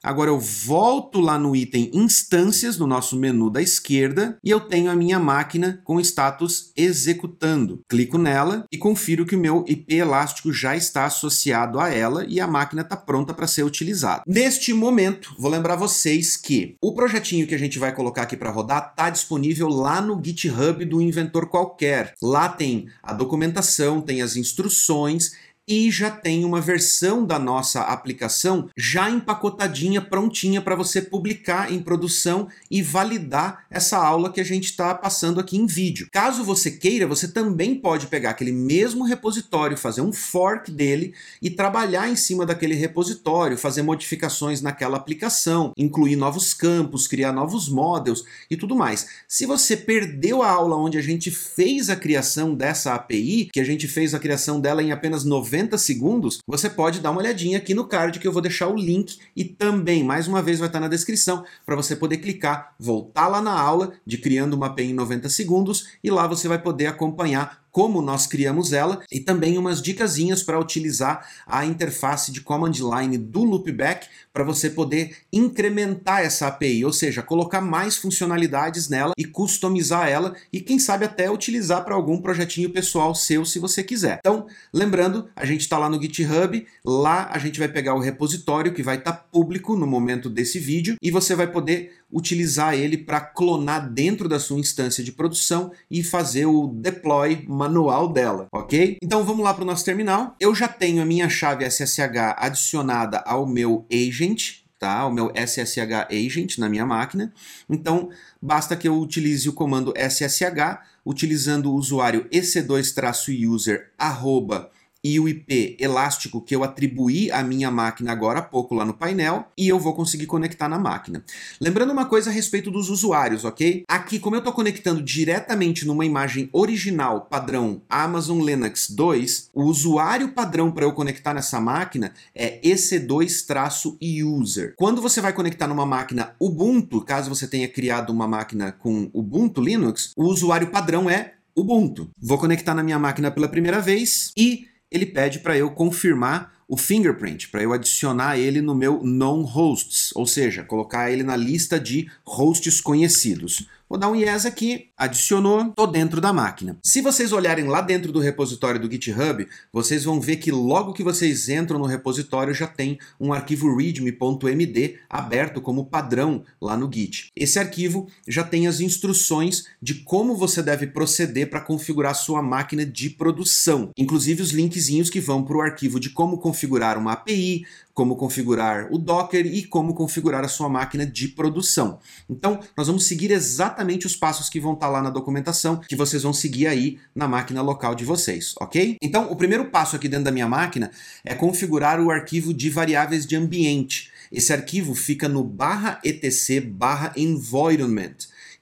Agora 0.03 0.31
eu 0.31 0.41
volto 0.41 1.21
lá 1.21 1.39
no 1.39 1.55
item 1.55 1.91
Instâncias, 1.93 2.79
no 2.79 2.87
nosso 2.87 3.17
menu 3.17 3.51
da 3.51 3.61
esquerda, 3.61 4.39
e 4.43 4.51
eu 4.51 4.61
tenho 4.61 4.91
a 4.91 4.97
minha 4.97 5.19
máquina 5.19 5.81
com 5.85 6.01
status 6.01 6.73
executando. 6.77 7.81
Clico 7.89 8.17
nela 8.17 8.65
e 8.73 8.79
confiro 8.79 9.27
que 9.27 9.37
o 9.37 9.39
meu 9.39 9.65
IP 9.69 9.95
elástico 9.95 10.53
já 10.53 10.75
está 10.75 11.05
associado 11.05 11.79
a 11.79 11.91
ela 11.91 12.25
e 12.27 12.41
a 12.41 12.47
máquina 12.47 12.83
está 12.83 12.97
pronta 12.97 13.35
para 13.35 13.47
ser 13.47 13.63
utilizada. 13.63 14.23
Neste 14.27 14.73
momento, 14.73 15.35
vou 15.39 15.51
lembrar 15.51 15.77
vocês 15.77 16.37
que 16.37 16.77
o 16.81 16.95
projetinho 16.95 17.47
que 17.47 17.55
a 17.55 17.59
gente 17.59 17.79
vai 17.79 17.95
colocar 17.95 18.23
aqui 18.23 18.37
para 18.37 18.51
rodar 18.51 18.91
está 18.91 19.11
disponível 19.11 19.69
lá 19.69 20.01
no 20.01 20.21
GitHub 20.23 20.85
do 20.85 21.03
inventor 21.03 21.49
qualquer. 21.49 22.15
Lá 22.23 22.49
tem 22.49 22.89
a 23.03 23.13
documentação, 23.13 24.01
tem 24.01 24.23
as 24.23 24.37
instruções 24.37 25.33
e 25.71 25.89
já 25.89 26.11
tem 26.11 26.45
uma 26.45 26.61
versão 26.61 27.25
da 27.25 27.39
nossa 27.39 27.83
aplicação 27.83 28.69
já 28.77 29.09
empacotadinha, 29.09 30.01
prontinha 30.01 30.61
para 30.61 30.75
você 30.75 31.01
publicar 31.01 31.73
em 31.73 31.81
produção 31.81 32.49
e 32.69 32.83
validar 32.83 33.67
essa 33.71 33.97
aula 33.97 34.33
que 34.33 34.41
a 34.41 34.45
gente 34.45 34.65
está 34.65 34.93
passando 34.93 35.39
aqui 35.39 35.57
em 35.57 35.67
vídeo. 35.67 36.09
Caso 36.11 36.43
você 36.43 36.73
queira, 36.73 37.07
você 37.07 37.29
também 37.29 37.77
pode 37.77 38.09
pegar 38.09 38.31
aquele 38.31 38.51
mesmo 38.51 39.05
repositório, 39.05 39.77
fazer 39.77 40.01
um 40.01 40.13
fork 40.13 40.73
dele 40.73 41.15
e 41.41 41.49
trabalhar 41.49 42.09
em 42.09 42.17
cima 42.17 42.45
daquele 42.45 42.75
repositório, 42.75 43.57
fazer 43.57 43.83
modificações 43.83 44.61
naquela 44.61 44.97
aplicação, 44.97 45.73
incluir 45.77 46.17
novos 46.17 46.53
campos, 46.53 47.07
criar 47.07 47.31
novos 47.31 47.69
models 47.69 48.25
e 48.51 48.57
tudo 48.57 48.75
mais. 48.75 49.07
Se 49.29 49.47
você 49.47 49.77
perdeu 49.77 50.43
a 50.43 50.51
aula 50.51 50.75
onde 50.77 50.99
a 50.99 51.03
gente 51.03 51.31
fez 51.31 51.89
a 51.89 51.95
criação 51.95 52.57
dessa 52.57 52.93
API, 52.93 53.51
que 53.53 53.61
a 53.61 53.65
gente 53.65 53.87
fez 53.87 54.15
a 54.15 54.19
criação 54.19 54.61
dela 54.61 54.83
em 54.83 54.91
apenas 54.91 55.23
90 55.23 55.60
segundos, 55.79 56.39
você 56.47 56.71
pode 56.71 57.01
dar 57.01 57.11
uma 57.11 57.21
olhadinha 57.21 57.59
aqui 57.59 57.75
no 57.75 57.87
card 57.87 58.19
que 58.19 58.27
eu 58.27 58.33
vou 58.33 58.43
deixar 58.43 58.69
o 58.69 58.77
link 58.77 59.19
e 59.35 59.45
também, 59.45 60.05
mais 60.05 60.29
uma 60.29 60.43
vez, 60.43 60.59
vai 60.59 60.69
estar 60.69 60.81
na 60.81 60.89
descrição 60.89 61.45
para 61.67 61.77
você 61.77 61.97
poder 61.97 62.19
clicar, 62.19 62.75
voltar 62.79 63.29
lá 63.29 63.41
na 63.41 63.59
aula 63.59 63.93
de 64.07 64.19
criando 64.19 64.55
uma 64.55 64.67
API 64.67 64.91
em 64.91 64.95
90 64.95 65.29
segundos 65.29 65.89
e 66.03 66.11
lá 66.11 66.27
você 66.27 66.49
vai 66.49 66.61
poder 66.61 66.87
acompanhar 66.87 67.60
como 67.71 68.03
nós 68.03 68.27
criamos 68.27 68.73
ela 68.73 69.01
e 69.11 69.21
também 69.21 69.59
umas 69.59 69.81
dicasinhas 69.81 70.43
para 70.43 70.59
utilizar 70.59 71.27
a 71.47 71.65
interface 71.65 72.33
de 72.33 72.41
command 72.41 72.73
line 72.73 73.19
do 73.19 73.45
loopback 73.45 74.09
para 74.33 74.45
você 74.45 74.71
poder 74.71 75.17
incrementar 75.33 76.23
essa 76.23 76.47
API, 76.47 76.85
ou 76.85 76.93
seja, 76.93 77.23
colocar 77.23 77.61
mais 77.61 77.97
funcionalidades 77.97 78.89
nela 78.89 79.13
e 79.17 79.25
customizar 79.25 80.09
ela 80.09 80.35
e 80.53 80.61
quem 80.61 80.79
sabe 80.79 81.05
até 81.05 81.31
utilizar 81.31 81.85
para 81.85 81.95
algum 81.95 82.21
projetinho 82.21 82.71
pessoal 82.71 83.15
seu 83.15 83.45
se 83.45 83.59
você 83.59 83.83
quiser. 83.83 84.19
Então, 84.21 84.47
lembrando, 84.73 85.29
a 85.35 85.45
gente 85.45 85.63
está 85.63 85.79
lá 85.79 85.89
no 85.89 86.01
GitHub, 86.01 86.67
lá 86.85 87.29
a 87.33 87.39
gente 87.39 87.59
vai 87.59 87.69
pegar 87.69 87.95
o 87.95 88.01
repositório 88.01 88.73
que 88.73 88.83
vai 88.83 88.97
estar 88.97 89.13
tá 89.13 89.25
público 89.33 89.77
no 89.77 89.87
momento 89.87 90.29
desse 90.29 90.59
vídeo 90.59 90.97
e 91.03 91.11
você 91.11 91.35
vai 91.35 91.47
poder 91.47 92.00
utilizar 92.13 92.75
ele 92.75 92.99
para 92.99 93.21
clonar 93.21 93.89
dentro 93.91 94.29
da 94.29 94.39
sua 94.39 94.59
instância 94.59 95.03
de 95.03 95.13
produção 95.13 95.73
e 95.91 96.03
fazer 96.03 96.47
o 96.47 96.67
deploy 96.67 97.45
manual 97.49 98.13
dela, 98.13 98.47
ok? 98.53 98.99
Então 99.03 99.25
vamos 99.25 99.45
lá 99.45 99.55
para 99.55 99.63
o 99.63 99.67
nosso 99.67 99.85
terminal. 99.85 100.35
Eu 100.41 100.55
já 100.55 100.69
tenho 100.69 101.03
a 101.03 101.07
minha 101.07 101.29
chave 101.29 101.69
SSH 101.69 102.37
adicionada 102.37 103.19
ao 103.19 103.47
meu 103.47 103.87
agent, 103.93 104.61
tá? 104.79 105.07
O 105.07 105.13
meu 105.13 105.31
SSH 105.35 106.09
agent 106.11 106.59
na 106.59 106.69
minha 106.69 106.87
máquina. 106.87 107.33
Então 107.69 108.09
basta 108.41 108.77
que 108.77 108.89
eu 108.89 108.99
utilize 108.99 109.49
o 109.49 109.53
comando 109.53 109.95
SSH 109.97 110.81
utilizando 111.05 111.71
o 111.71 111.75
usuário 111.75 112.27
ec2-user 112.31 113.89
arroba 113.99 114.71
e 115.03 115.19
o 115.19 115.27
IP 115.29 115.77
elástico 115.81 116.41
que 116.41 116.55
eu 116.55 116.63
atribuí 116.63 117.29
à 117.31 117.43
minha 117.43 117.71
máquina 117.71 118.13
agora 118.13 118.41
há 118.41 118.43
pouco 118.43 118.75
lá 118.75 118.85
no 118.85 118.93
painel 118.93 119.47
e 119.57 119.67
eu 119.69 119.79
vou 119.79 119.95
conseguir 119.95 120.27
conectar 120.27 120.69
na 120.69 120.79
máquina. 120.79 121.25
Lembrando 121.61 121.93
uma 121.93 122.07
coisa 122.07 122.31
a 122.31 122.33
respeito 122.33 122.69
dos 122.71 122.91
usuários, 122.91 123.45
ok? 123.45 123.85
Aqui, 123.89 124.19
como 124.19 124.35
eu 124.37 124.41
estou 124.41 124.53
conectando 124.53 125.03
diretamente 125.03 125.87
numa 125.87 126.05
imagem 126.05 126.51
original 126.53 127.23
padrão 127.23 127.81
Amazon 127.89 128.43
Linux 128.43 128.91
2, 128.91 129.51
o 129.55 129.65
usuário 129.65 130.33
padrão 130.33 130.71
para 130.71 130.85
eu 130.85 130.93
conectar 130.93 131.33
nessa 131.33 131.59
máquina 131.61 132.13
é 132.35 132.61
EC2-user. 132.61 134.75
Quando 134.77 135.01
você 135.01 135.21
vai 135.21 135.33
conectar 135.33 135.67
numa 135.67 135.87
máquina 135.87 136.35
Ubuntu, 136.39 137.01
caso 137.01 137.29
você 137.29 137.49
tenha 137.49 137.69
criado 137.69 138.11
uma 138.11 138.29
máquina 138.29 138.73
com 138.73 139.11
Ubuntu 139.15 139.63
Linux, 139.63 140.13
o 140.17 140.25
usuário 140.25 140.71
padrão 140.71 141.09
é 141.09 141.35
Ubuntu. 141.57 142.11
Vou 142.19 142.39
conectar 142.39 142.75
na 142.75 142.83
minha 142.83 142.99
máquina 142.99 143.31
pela 143.31 143.49
primeira 143.49 143.81
vez 143.81 144.33
e 144.37 144.69
ele 144.91 145.07
pede 145.07 145.39
para 145.39 145.57
eu 145.57 145.71
confirmar 145.71 146.53
o 146.67 146.77
fingerprint, 146.77 147.49
para 147.49 147.63
eu 147.63 147.73
adicionar 147.73 148.39
ele 148.39 148.61
no 148.61 148.75
meu 148.75 149.03
known 149.03 149.43
hosts, 149.43 150.11
ou 150.15 150.25
seja, 150.25 150.63
colocar 150.63 151.11
ele 151.11 151.23
na 151.23 151.37
lista 151.37 151.81
de 151.81 152.09
hosts 152.25 152.81
conhecidos. 152.81 153.67
Vou 153.91 153.99
dar 153.99 154.09
um 154.09 154.15
yes 154.15 154.47
aqui, 154.47 154.87
adicionou, 154.97 155.73
tô 155.73 155.85
dentro 155.85 156.21
da 156.21 156.33
máquina. 156.33 156.79
Se 156.81 157.01
vocês 157.01 157.33
olharem 157.33 157.65
lá 157.65 157.81
dentro 157.81 158.13
do 158.13 158.21
repositório 158.21 158.79
do 158.79 158.89
GitHub, 158.89 159.45
vocês 159.73 160.05
vão 160.05 160.21
ver 160.21 160.37
que 160.37 160.53
logo 160.53 160.93
que 160.93 161.03
vocês 161.03 161.49
entram 161.49 161.77
no 161.77 161.87
repositório 161.87 162.55
já 162.55 162.69
tem 162.69 163.01
um 163.19 163.33
arquivo 163.33 163.77
readme.md 163.77 165.01
aberto 165.11 165.61
como 165.61 165.87
padrão 165.87 166.45
lá 166.63 166.77
no 166.77 166.89
Git. 166.89 167.33
Esse 167.35 167.59
arquivo 167.59 168.07
já 168.29 168.45
tem 168.45 168.69
as 168.69 168.79
instruções 168.79 169.65
de 169.83 169.95
como 169.95 170.37
você 170.37 170.63
deve 170.63 170.87
proceder 170.87 171.51
para 171.51 171.61
configurar 171.61 172.15
sua 172.15 172.41
máquina 172.41 172.87
de 172.87 173.11
produção, 173.11 173.91
inclusive 173.99 174.41
os 174.41 174.53
linkzinhos 174.53 175.11
que 175.11 175.19
vão 175.19 175.43
para 175.43 175.57
o 175.57 175.63
arquivo 175.63 175.99
de 175.99 176.11
como 176.11 176.39
configurar 176.39 176.97
uma 176.97 177.15
API, 177.15 177.65
como 178.01 178.17
configurar 178.17 178.89
o 178.91 178.97
Docker 178.97 179.45
e 179.45 179.63
como 179.63 179.93
configurar 179.93 180.43
a 180.43 180.49
sua 180.49 180.71
máquina 180.71 181.05
de 181.05 181.29
produção. 181.29 181.99
Então, 182.31 182.59
nós 182.75 182.87
vamos 182.87 183.05
seguir 183.05 183.31
exatamente 183.31 184.07
os 184.07 184.17
passos 184.17 184.49
que 184.49 184.59
vão 184.59 184.73
estar 184.73 184.89
lá 184.89 185.03
na 185.03 185.11
documentação, 185.11 185.77
que 185.87 185.95
vocês 185.95 186.23
vão 186.23 186.33
seguir 186.33 186.67
aí 186.67 186.99
na 187.15 187.29
máquina 187.29 187.61
local 187.61 187.95
de 187.95 188.07
vocês, 188.07 188.55
ok? 188.59 188.97
Então, 189.03 189.31
o 189.31 189.37
primeiro 189.37 189.67
passo 189.67 189.97
aqui 189.97 190.09
dentro 190.09 190.25
da 190.25 190.33
minha 190.33 190.49
máquina 190.49 190.91
é 191.23 191.35
configurar 191.35 192.01
o 192.01 192.11
arquivo 192.11 192.55
de 192.55 192.71
variáveis 192.71 193.27
de 193.27 193.37
ambiente. 193.37 194.11
Esse 194.33 194.51
arquivo 194.51 194.95
fica 194.95 195.29
no 195.29 195.45
barra 195.45 196.01
etc 196.03 196.65
barra 196.65 197.13
environment. 197.19 198.17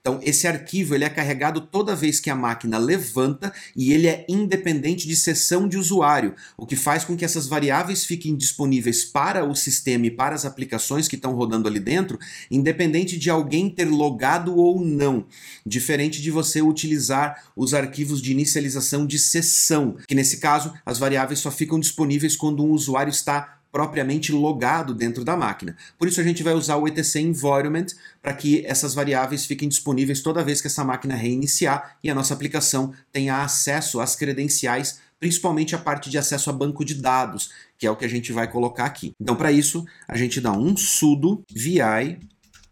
Então, 0.09 0.21
esse 0.23 0.47
arquivo 0.49 0.95
ele 0.95 1.05
é 1.05 1.11
carregado 1.11 1.61
toda 1.61 1.95
vez 1.95 2.19
que 2.19 2.31
a 2.31 2.35
máquina 2.35 2.79
levanta 2.79 3.53
e 3.77 3.93
ele 3.93 4.07
é 4.07 4.25
independente 4.27 5.07
de 5.07 5.15
sessão 5.15 5.69
de 5.69 5.77
usuário, 5.77 6.35
o 6.57 6.65
que 6.65 6.77
faz 6.77 7.05
com 7.05 7.15
que 7.15 7.27
essas 7.27 7.47
variáveis 7.47 8.07
fiquem 8.07 8.35
disponíveis 8.35 9.05
para 9.05 9.45
o 9.45 9.55
sistema 9.55 10.07
e 10.07 10.11
para 10.11 10.35
as 10.35 10.47
aplicações 10.47 11.07
que 11.07 11.17
estão 11.17 11.35
rodando 11.35 11.69
ali 11.69 11.79
dentro, 11.79 12.19
independente 12.51 13.19
de 13.19 13.29
alguém 13.29 13.69
ter 13.69 13.85
logado 13.85 14.57
ou 14.57 14.81
não. 14.81 15.27
Diferente 15.67 16.23
de 16.23 16.31
você 16.31 16.63
utilizar 16.63 17.45
os 17.55 17.75
arquivos 17.75 18.23
de 18.23 18.33
inicialização 18.33 19.07
de 19.07 19.19
sessão, 19.19 19.99
que 20.09 20.15
nesse 20.15 20.39
caso 20.39 20.73
as 20.87 20.99
variáveis 20.99 21.41
só 21.41 21.51
ficam 21.51 21.79
disponíveis 21.79 22.35
quando 22.35 22.65
um 22.65 22.71
usuário 22.71 23.11
está 23.11 23.58
propriamente 23.71 24.33
logado 24.33 24.95
dentro 24.95 25.25
da 25.25 25.37
máquina. 25.37 25.77
Por 25.99 26.09
isso 26.09 26.21
a 26.21 26.25
gente 26.25 26.43
vai 26.43 26.55
usar 26.55 26.77
o 26.77 26.89
etc 26.89 27.17
environment 27.17 27.87
para 28.23 28.33
que 28.33 28.65
essas 28.67 28.95
variáveis 28.95 29.45
fiquem 29.45 29.69
disponíveis 29.69 30.23
toda 30.23 30.45
vez 30.45 30.61
que 30.61 30.67
essa 30.67 30.85
máquina 30.85 31.15
reiniciar 31.15 31.97
e 32.03 32.11
a 32.11 32.15
nossa 32.15 32.35
aplicação 32.35 32.93
tenha 33.13 33.43
acesso 33.43 34.01
às 34.01 34.17
credenciais, 34.17 35.01
principalmente 35.21 35.75
a 35.75 35.79
parte 35.79 36.09
de 36.11 36.19
acesso 36.19 36.51
a 36.51 36.53
banco 36.53 36.85
de 36.85 36.95
dados, 36.95 37.51
que 37.79 37.87
é 37.87 37.91
o 37.91 37.97
que 37.97 38.05
a 38.05 38.09
gente 38.09 38.33
vai 38.33 38.51
colocar 38.51 38.85
aqui. 38.85 39.13
Então 39.21 39.37
para 39.37 39.53
isso 39.53 39.85
a 40.07 40.17
gente 40.17 40.41
dá 40.41 40.53
um 40.53 40.77
sudo 40.77 41.45
vi 41.55 41.79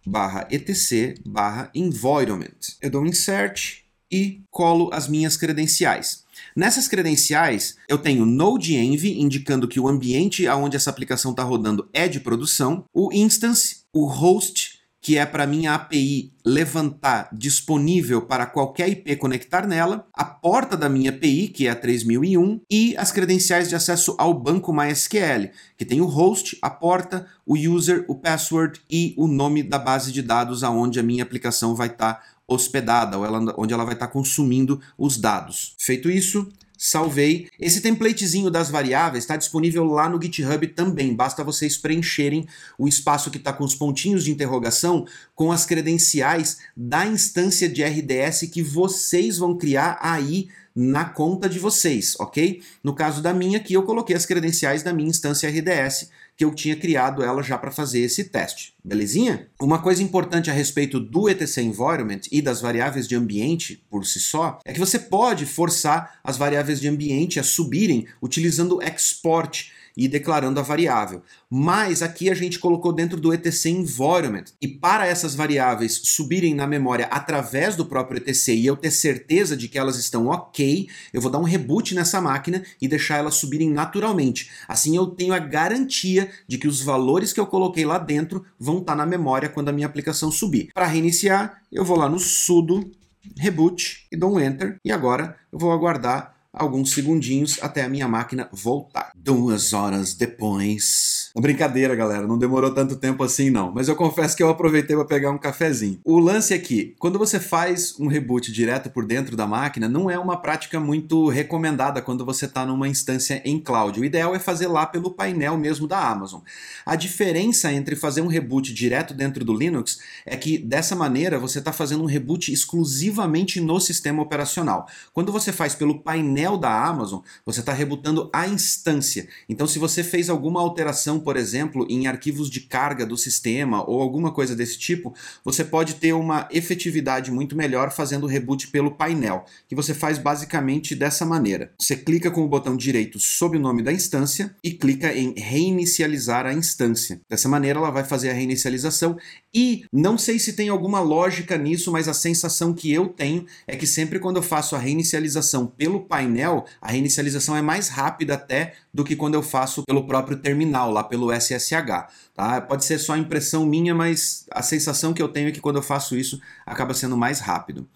barra 0.06 0.46
etc 0.50 1.18
barra 1.26 1.70
environment. 1.74 2.76
Eu 2.80 2.90
dou 2.90 3.02
um 3.02 3.06
insert 3.06 3.85
e 4.10 4.40
colo 4.50 4.90
as 4.92 5.08
minhas 5.08 5.36
credenciais. 5.36 6.24
Nessas 6.54 6.88
credenciais, 6.88 7.76
eu 7.88 7.98
tenho 7.98 8.26
Node-Env, 8.26 9.04
indicando 9.04 9.68
que 9.68 9.80
o 9.80 9.88
ambiente 9.88 10.46
onde 10.48 10.76
essa 10.76 10.90
aplicação 10.90 11.30
está 11.30 11.42
rodando 11.42 11.88
é 11.92 12.08
de 12.08 12.20
produção, 12.20 12.84
o 12.92 13.12
instance, 13.12 13.84
o 13.92 14.06
host, 14.06 14.76
que 15.06 15.16
é 15.16 15.24
para 15.24 15.46
minha 15.46 15.72
API 15.72 16.32
levantar 16.44 17.28
disponível 17.32 18.22
para 18.22 18.44
qualquer 18.44 18.88
IP 18.88 19.14
conectar 19.14 19.64
nela, 19.64 20.04
a 20.12 20.24
porta 20.24 20.76
da 20.76 20.88
minha 20.88 21.10
API, 21.10 21.46
que 21.46 21.68
é 21.68 21.70
a 21.70 21.76
3001, 21.76 22.60
e 22.68 22.96
as 22.96 23.12
credenciais 23.12 23.68
de 23.68 23.76
acesso 23.76 24.16
ao 24.18 24.34
banco 24.34 24.72
MySQL, 24.72 25.50
que 25.76 25.84
tem 25.84 26.00
o 26.00 26.06
host, 26.06 26.58
a 26.60 26.68
porta, 26.68 27.24
o 27.46 27.56
user, 27.56 28.04
o 28.08 28.16
password 28.16 28.80
e 28.90 29.14
o 29.16 29.28
nome 29.28 29.62
da 29.62 29.78
base 29.78 30.10
de 30.10 30.22
dados 30.22 30.64
aonde 30.64 30.98
a 30.98 31.04
minha 31.04 31.22
aplicação 31.22 31.72
vai 31.76 31.86
estar 31.86 32.14
tá 32.14 32.22
hospedada, 32.48 33.18
ou 33.18 33.24
ela, 33.24 33.54
onde 33.56 33.74
ela 33.74 33.84
vai 33.84 33.94
estar 33.94 34.08
consumindo 34.08 34.80
os 34.96 35.16
dados. 35.16 35.74
Feito 35.78 36.10
isso, 36.10 36.48
salvei. 36.76 37.48
Esse 37.58 37.80
templatezinho 37.80 38.50
das 38.50 38.70
variáveis 38.70 39.24
está 39.24 39.36
disponível 39.36 39.84
lá 39.84 40.08
no 40.08 40.20
GitHub 40.20 40.66
também, 40.68 41.14
basta 41.14 41.42
vocês 41.42 41.76
preencherem 41.76 42.46
o 42.78 42.86
espaço 42.86 43.30
que 43.30 43.38
está 43.38 43.52
com 43.52 43.64
os 43.64 43.74
pontinhos 43.74 44.24
de 44.24 44.30
interrogação 44.30 45.06
com 45.34 45.50
as 45.50 45.64
credenciais 45.64 46.58
da 46.76 47.06
instância 47.06 47.68
de 47.68 47.82
RDS 47.82 48.48
que 48.52 48.62
vocês 48.62 49.38
vão 49.38 49.56
criar 49.56 49.98
aí 50.00 50.48
na 50.74 51.06
conta 51.06 51.48
de 51.48 51.58
vocês, 51.58 52.14
ok? 52.20 52.62
No 52.84 52.94
caso 52.94 53.22
da 53.22 53.32
minha 53.32 53.56
aqui, 53.56 53.72
eu 53.72 53.82
coloquei 53.82 54.14
as 54.14 54.26
credenciais 54.26 54.82
da 54.82 54.92
minha 54.92 55.08
instância 55.08 55.48
RDS, 55.48 56.10
que 56.36 56.44
eu 56.44 56.54
tinha 56.54 56.76
criado 56.76 57.22
ela 57.22 57.42
já 57.42 57.56
para 57.56 57.70
fazer 57.70 58.00
esse 58.00 58.24
teste, 58.24 58.74
belezinha? 58.84 59.48
Uma 59.60 59.80
coisa 59.80 60.02
importante 60.02 60.50
a 60.50 60.52
respeito 60.52 61.00
do 61.00 61.28
etc 61.28 61.58
environment 61.58 62.20
e 62.30 62.42
das 62.42 62.60
variáveis 62.60 63.08
de 63.08 63.16
ambiente 63.16 63.82
por 63.90 64.04
si 64.04 64.20
só, 64.20 64.58
é 64.64 64.72
que 64.72 64.78
você 64.78 64.98
pode 64.98 65.46
forçar 65.46 66.20
as 66.22 66.36
variáveis 66.36 66.80
de 66.80 66.88
ambiente 66.88 67.40
a 67.40 67.42
subirem 67.42 68.06
utilizando 68.20 68.82
export, 68.82 69.72
e 69.96 70.06
declarando 70.06 70.60
a 70.60 70.62
variável. 70.62 71.22
Mas 71.50 72.02
aqui 72.02 72.28
a 72.28 72.34
gente 72.34 72.58
colocou 72.58 72.92
dentro 72.92 73.18
do 73.18 73.32
etc 73.32 73.66
environment. 73.66 74.44
E 74.60 74.68
para 74.68 75.06
essas 75.06 75.34
variáveis 75.34 76.00
subirem 76.04 76.54
na 76.54 76.66
memória 76.66 77.06
através 77.06 77.74
do 77.74 77.86
próprio 77.86 78.18
etc 78.18 78.48
e 78.48 78.66
eu 78.66 78.76
ter 78.76 78.90
certeza 78.90 79.56
de 79.56 79.68
que 79.68 79.78
elas 79.78 79.96
estão 79.96 80.26
ok, 80.26 80.88
eu 81.12 81.20
vou 81.20 81.30
dar 81.30 81.38
um 81.38 81.44
reboot 81.44 81.94
nessa 81.94 82.20
máquina 82.20 82.62
e 82.80 82.86
deixar 82.86 83.16
elas 83.16 83.36
subirem 83.36 83.70
naturalmente. 83.70 84.50
Assim 84.68 84.96
eu 84.96 85.06
tenho 85.06 85.32
a 85.32 85.38
garantia 85.38 86.30
de 86.46 86.58
que 86.58 86.68
os 86.68 86.82
valores 86.82 87.32
que 87.32 87.40
eu 87.40 87.46
coloquei 87.46 87.86
lá 87.86 87.98
dentro 87.98 88.44
vão 88.58 88.78
estar 88.78 88.94
na 88.94 89.06
memória 89.06 89.48
quando 89.48 89.68
a 89.68 89.72
minha 89.72 89.86
aplicação 89.86 90.30
subir. 90.30 90.70
Para 90.74 90.86
reiniciar, 90.86 91.62
eu 91.72 91.84
vou 91.84 91.96
lá 91.96 92.08
no 92.08 92.18
sudo 92.18 92.90
reboot 93.38 94.06
e 94.10 94.16
dou 94.16 94.34
um 94.34 94.40
enter 94.40 94.78
e 94.84 94.92
agora 94.92 95.36
eu 95.52 95.58
vou 95.58 95.72
aguardar 95.72 96.35
alguns 96.56 96.90
segundinhos 96.92 97.58
até 97.62 97.84
a 97.84 97.88
minha 97.88 98.08
máquina 98.08 98.48
voltar. 98.52 99.12
Duas 99.14 99.72
horas 99.72 100.14
depois. 100.14 101.25
Brincadeira, 101.38 101.94
galera, 101.94 102.26
não 102.26 102.38
demorou 102.38 102.72
tanto 102.72 102.96
tempo 102.96 103.22
assim 103.22 103.50
não, 103.50 103.70
mas 103.70 103.88
eu 103.88 103.94
confesso 103.94 104.34
que 104.34 104.42
eu 104.42 104.48
aproveitei 104.48 104.96
para 104.96 105.04
pegar 105.04 105.30
um 105.30 105.36
cafezinho. 105.36 106.00
O 106.02 106.18
lance 106.18 106.54
é 106.54 106.58
que, 106.58 106.94
quando 106.98 107.18
você 107.18 107.38
faz 107.38 107.94
um 108.00 108.06
reboot 108.06 108.50
direto 108.50 108.88
por 108.88 109.04
dentro 109.04 109.36
da 109.36 109.46
máquina, 109.46 109.86
não 109.86 110.10
é 110.10 110.18
uma 110.18 110.38
prática 110.38 110.80
muito 110.80 111.28
recomendada 111.28 112.00
quando 112.00 112.24
você 112.24 112.46
está 112.46 112.64
numa 112.64 112.88
instância 112.88 113.42
em 113.44 113.60
cloud. 113.60 114.00
O 114.00 114.04
ideal 114.04 114.34
é 114.34 114.38
fazer 114.38 114.66
lá 114.66 114.86
pelo 114.86 115.10
painel 115.10 115.58
mesmo 115.58 115.86
da 115.86 116.08
Amazon. 116.08 116.40
A 116.86 116.96
diferença 116.96 117.70
entre 117.70 117.96
fazer 117.96 118.22
um 118.22 118.28
reboot 118.28 118.72
direto 118.72 119.12
dentro 119.12 119.44
do 119.44 119.54
Linux 119.54 119.98
é 120.24 120.38
que 120.38 120.56
dessa 120.56 120.96
maneira 120.96 121.38
você 121.38 121.58
está 121.58 121.70
fazendo 121.70 122.02
um 122.02 122.06
reboot 122.06 122.50
exclusivamente 122.50 123.60
no 123.60 123.78
sistema 123.78 124.22
operacional. 124.22 124.88
Quando 125.12 125.30
você 125.30 125.52
faz 125.52 125.74
pelo 125.74 126.00
painel 126.00 126.56
da 126.56 126.86
Amazon, 126.86 127.20
você 127.44 127.60
está 127.60 127.74
rebutando 127.74 128.30
a 128.32 128.48
instância. 128.48 129.28
Então, 129.46 129.66
se 129.66 129.78
você 129.78 130.02
fez 130.02 130.30
alguma 130.30 130.60
alteração, 130.60 131.25
por 131.26 131.36
exemplo, 131.36 131.84
em 131.90 132.06
arquivos 132.06 132.48
de 132.48 132.60
carga 132.60 133.04
do 133.04 133.16
sistema 133.16 133.82
ou 133.84 134.00
alguma 134.00 134.30
coisa 134.30 134.54
desse 134.54 134.78
tipo, 134.78 135.12
você 135.44 135.64
pode 135.64 135.96
ter 135.96 136.12
uma 136.12 136.48
efetividade 136.52 137.32
muito 137.32 137.56
melhor 137.56 137.90
fazendo 137.90 138.22
o 138.22 138.28
reboot 138.28 138.68
pelo 138.68 138.92
painel, 138.92 139.44
que 139.66 139.74
você 139.74 139.92
faz 139.92 140.18
basicamente 140.18 140.94
dessa 140.94 141.26
maneira. 141.26 141.72
Você 141.80 141.96
clica 141.96 142.30
com 142.30 142.44
o 142.44 142.48
botão 142.48 142.76
direito 142.76 143.18
sob 143.18 143.56
o 143.56 143.60
nome 143.60 143.82
da 143.82 143.92
instância 143.92 144.54
e 144.62 144.70
clica 144.70 145.12
em 145.12 145.34
reinicializar 145.36 146.46
a 146.46 146.52
instância. 146.52 147.20
Dessa 147.28 147.48
maneira, 147.48 147.80
ela 147.80 147.90
vai 147.90 148.04
fazer 148.04 148.30
a 148.30 148.34
reinicialização 148.34 149.16
e 149.52 149.84
não 149.92 150.16
sei 150.16 150.38
se 150.38 150.52
tem 150.52 150.68
alguma 150.68 151.00
lógica 151.00 151.58
nisso, 151.58 151.90
mas 151.90 152.06
a 152.06 152.14
sensação 152.14 152.72
que 152.72 152.92
eu 152.92 153.08
tenho 153.08 153.44
é 153.66 153.74
que 153.74 153.86
sempre 153.86 154.20
quando 154.20 154.36
eu 154.36 154.42
faço 154.42 154.76
a 154.76 154.78
reinicialização 154.78 155.66
pelo 155.66 156.02
painel 156.04 156.66
a 156.80 156.92
reinicialização 156.92 157.56
é 157.56 157.62
mais 157.62 157.88
rápida 157.88 158.34
até 158.34 158.74
do 158.92 159.04
que 159.04 159.16
quando 159.16 159.34
eu 159.34 159.42
faço 159.42 159.82
pelo 159.84 160.06
próprio 160.06 160.36
terminal, 160.36 160.90
lá 160.90 161.02
pelo 161.02 161.15
SSH. 161.32 162.08
Tá? 162.34 162.60
Pode 162.60 162.84
ser 162.84 162.98
só 162.98 163.16
impressão 163.16 163.66
minha, 163.66 163.94
mas 163.94 164.46
a 164.50 164.62
sensação 164.62 165.12
que 165.14 165.22
eu 165.22 165.28
tenho 165.28 165.48
é 165.48 165.52
que 165.52 165.60
quando 165.60 165.76
eu 165.76 165.82
faço 165.82 166.16
isso 166.16 166.40
acaba 166.66 166.94
sendo 166.94 167.16
mais 167.16 167.40
rápido. 167.40 167.88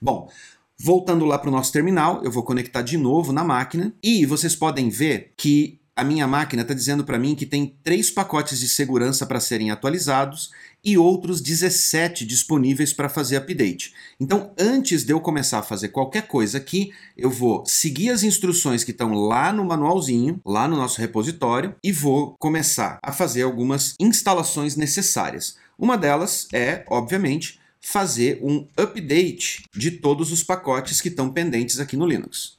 Bom, 0.00 0.30
Voltando 0.78 1.24
lá 1.24 1.38
para 1.38 1.48
o 1.48 1.52
nosso 1.52 1.72
terminal, 1.72 2.22
eu 2.22 2.30
vou 2.30 2.42
conectar 2.42 2.82
de 2.82 2.98
novo 2.98 3.32
na 3.32 3.42
máquina 3.42 3.94
e 4.02 4.26
vocês 4.26 4.54
podem 4.54 4.90
ver 4.90 5.32
que 5.36 5.80
a 5.96 6.04
minha 6.04 6.26
máquina 6.26 6.60
está 6.60 6.74
dizendo 6.74 7.02
para 7.04 7.18
mim 7.18 7.34
que 7.34 7.46
tem 7.46 7.74
três 7.82 8.10
pacotes 8.10 8.60
de 8.60 8.68
segurança 8.68 9.24
para 9.24 9.40
serem 9.40 9.70
atualizados 9.70 10.50
e 10.84 10.98
outros 10.98 11.40
17 11.40 12.26
disponíveis 12.26 12.92
para 12.92 13.08
fazer 13.08 13.36
update. 13.36 13.94
Então, 14.20 14.52
antes 14.58 15.04
de 15.04 15.12
eu 15.14 15.20
começar 15.20 15.58
a 15.58 15.62
fazer 15.62 15.88
qualquer 15.88 16.28
coisa 16.28 16.58
aqui, 16.58 16.92
eu 17.16 17.30
vou 17.30 17.64
seguir 17.64 18.10
as 18.10 18.22
instruções 18.22 18.84
que 18.84 18.90
estão 18.90 19.14
lá 19.14 19.50
no 19.52 19.64
manualzinho, 19.64 20.38
lá 20.44 20.68
no 20.68 20.76
nosso 20.76 21.00
repositório, 21.00 21.74
e 21.82 21.90
vou 21.90 22.36
começar 22.38 22.98
a 23.02 23.10
fazer 23.10 23.42
algumas 23.42 23.94
instalações 23.98 24.76
necessárias. 24.76 25.56
Uma 25.78 25.96
delas 25.96 26.46
é, 26.52 26.84
obviamente, 26.88 27.58
fazer 27.80 28.38
um 28.42 28.66
update 28.76 29.64
de 29.74 29.92
todos 29.92 30.30
os 30.30 30.42
pacotes 30.42 31.00
que 31.00 31.08
estão 31.08 31.32
pendentes 31.32 31.80
aqui 31.80 31.96
no 31.96 32.06
Linux. 32.06 32.56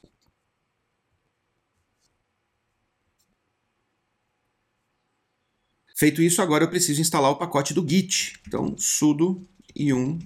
Feito 5.98 6.22
isso, 6.22 6.40
agora 6.40 6.62
eu 6.62 6.70
preciso 6.70 7.00
instalar 7.00 7.32
o 7.32 7.36
pacote 7.36 7.74
do 7.74 7.84
git. 7.84 8.38
Então, 8.46 8.76
sudo 8.78 9.42
yum 9.76 10.20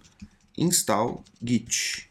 install 0.58 1.24
git. 1.42 2.10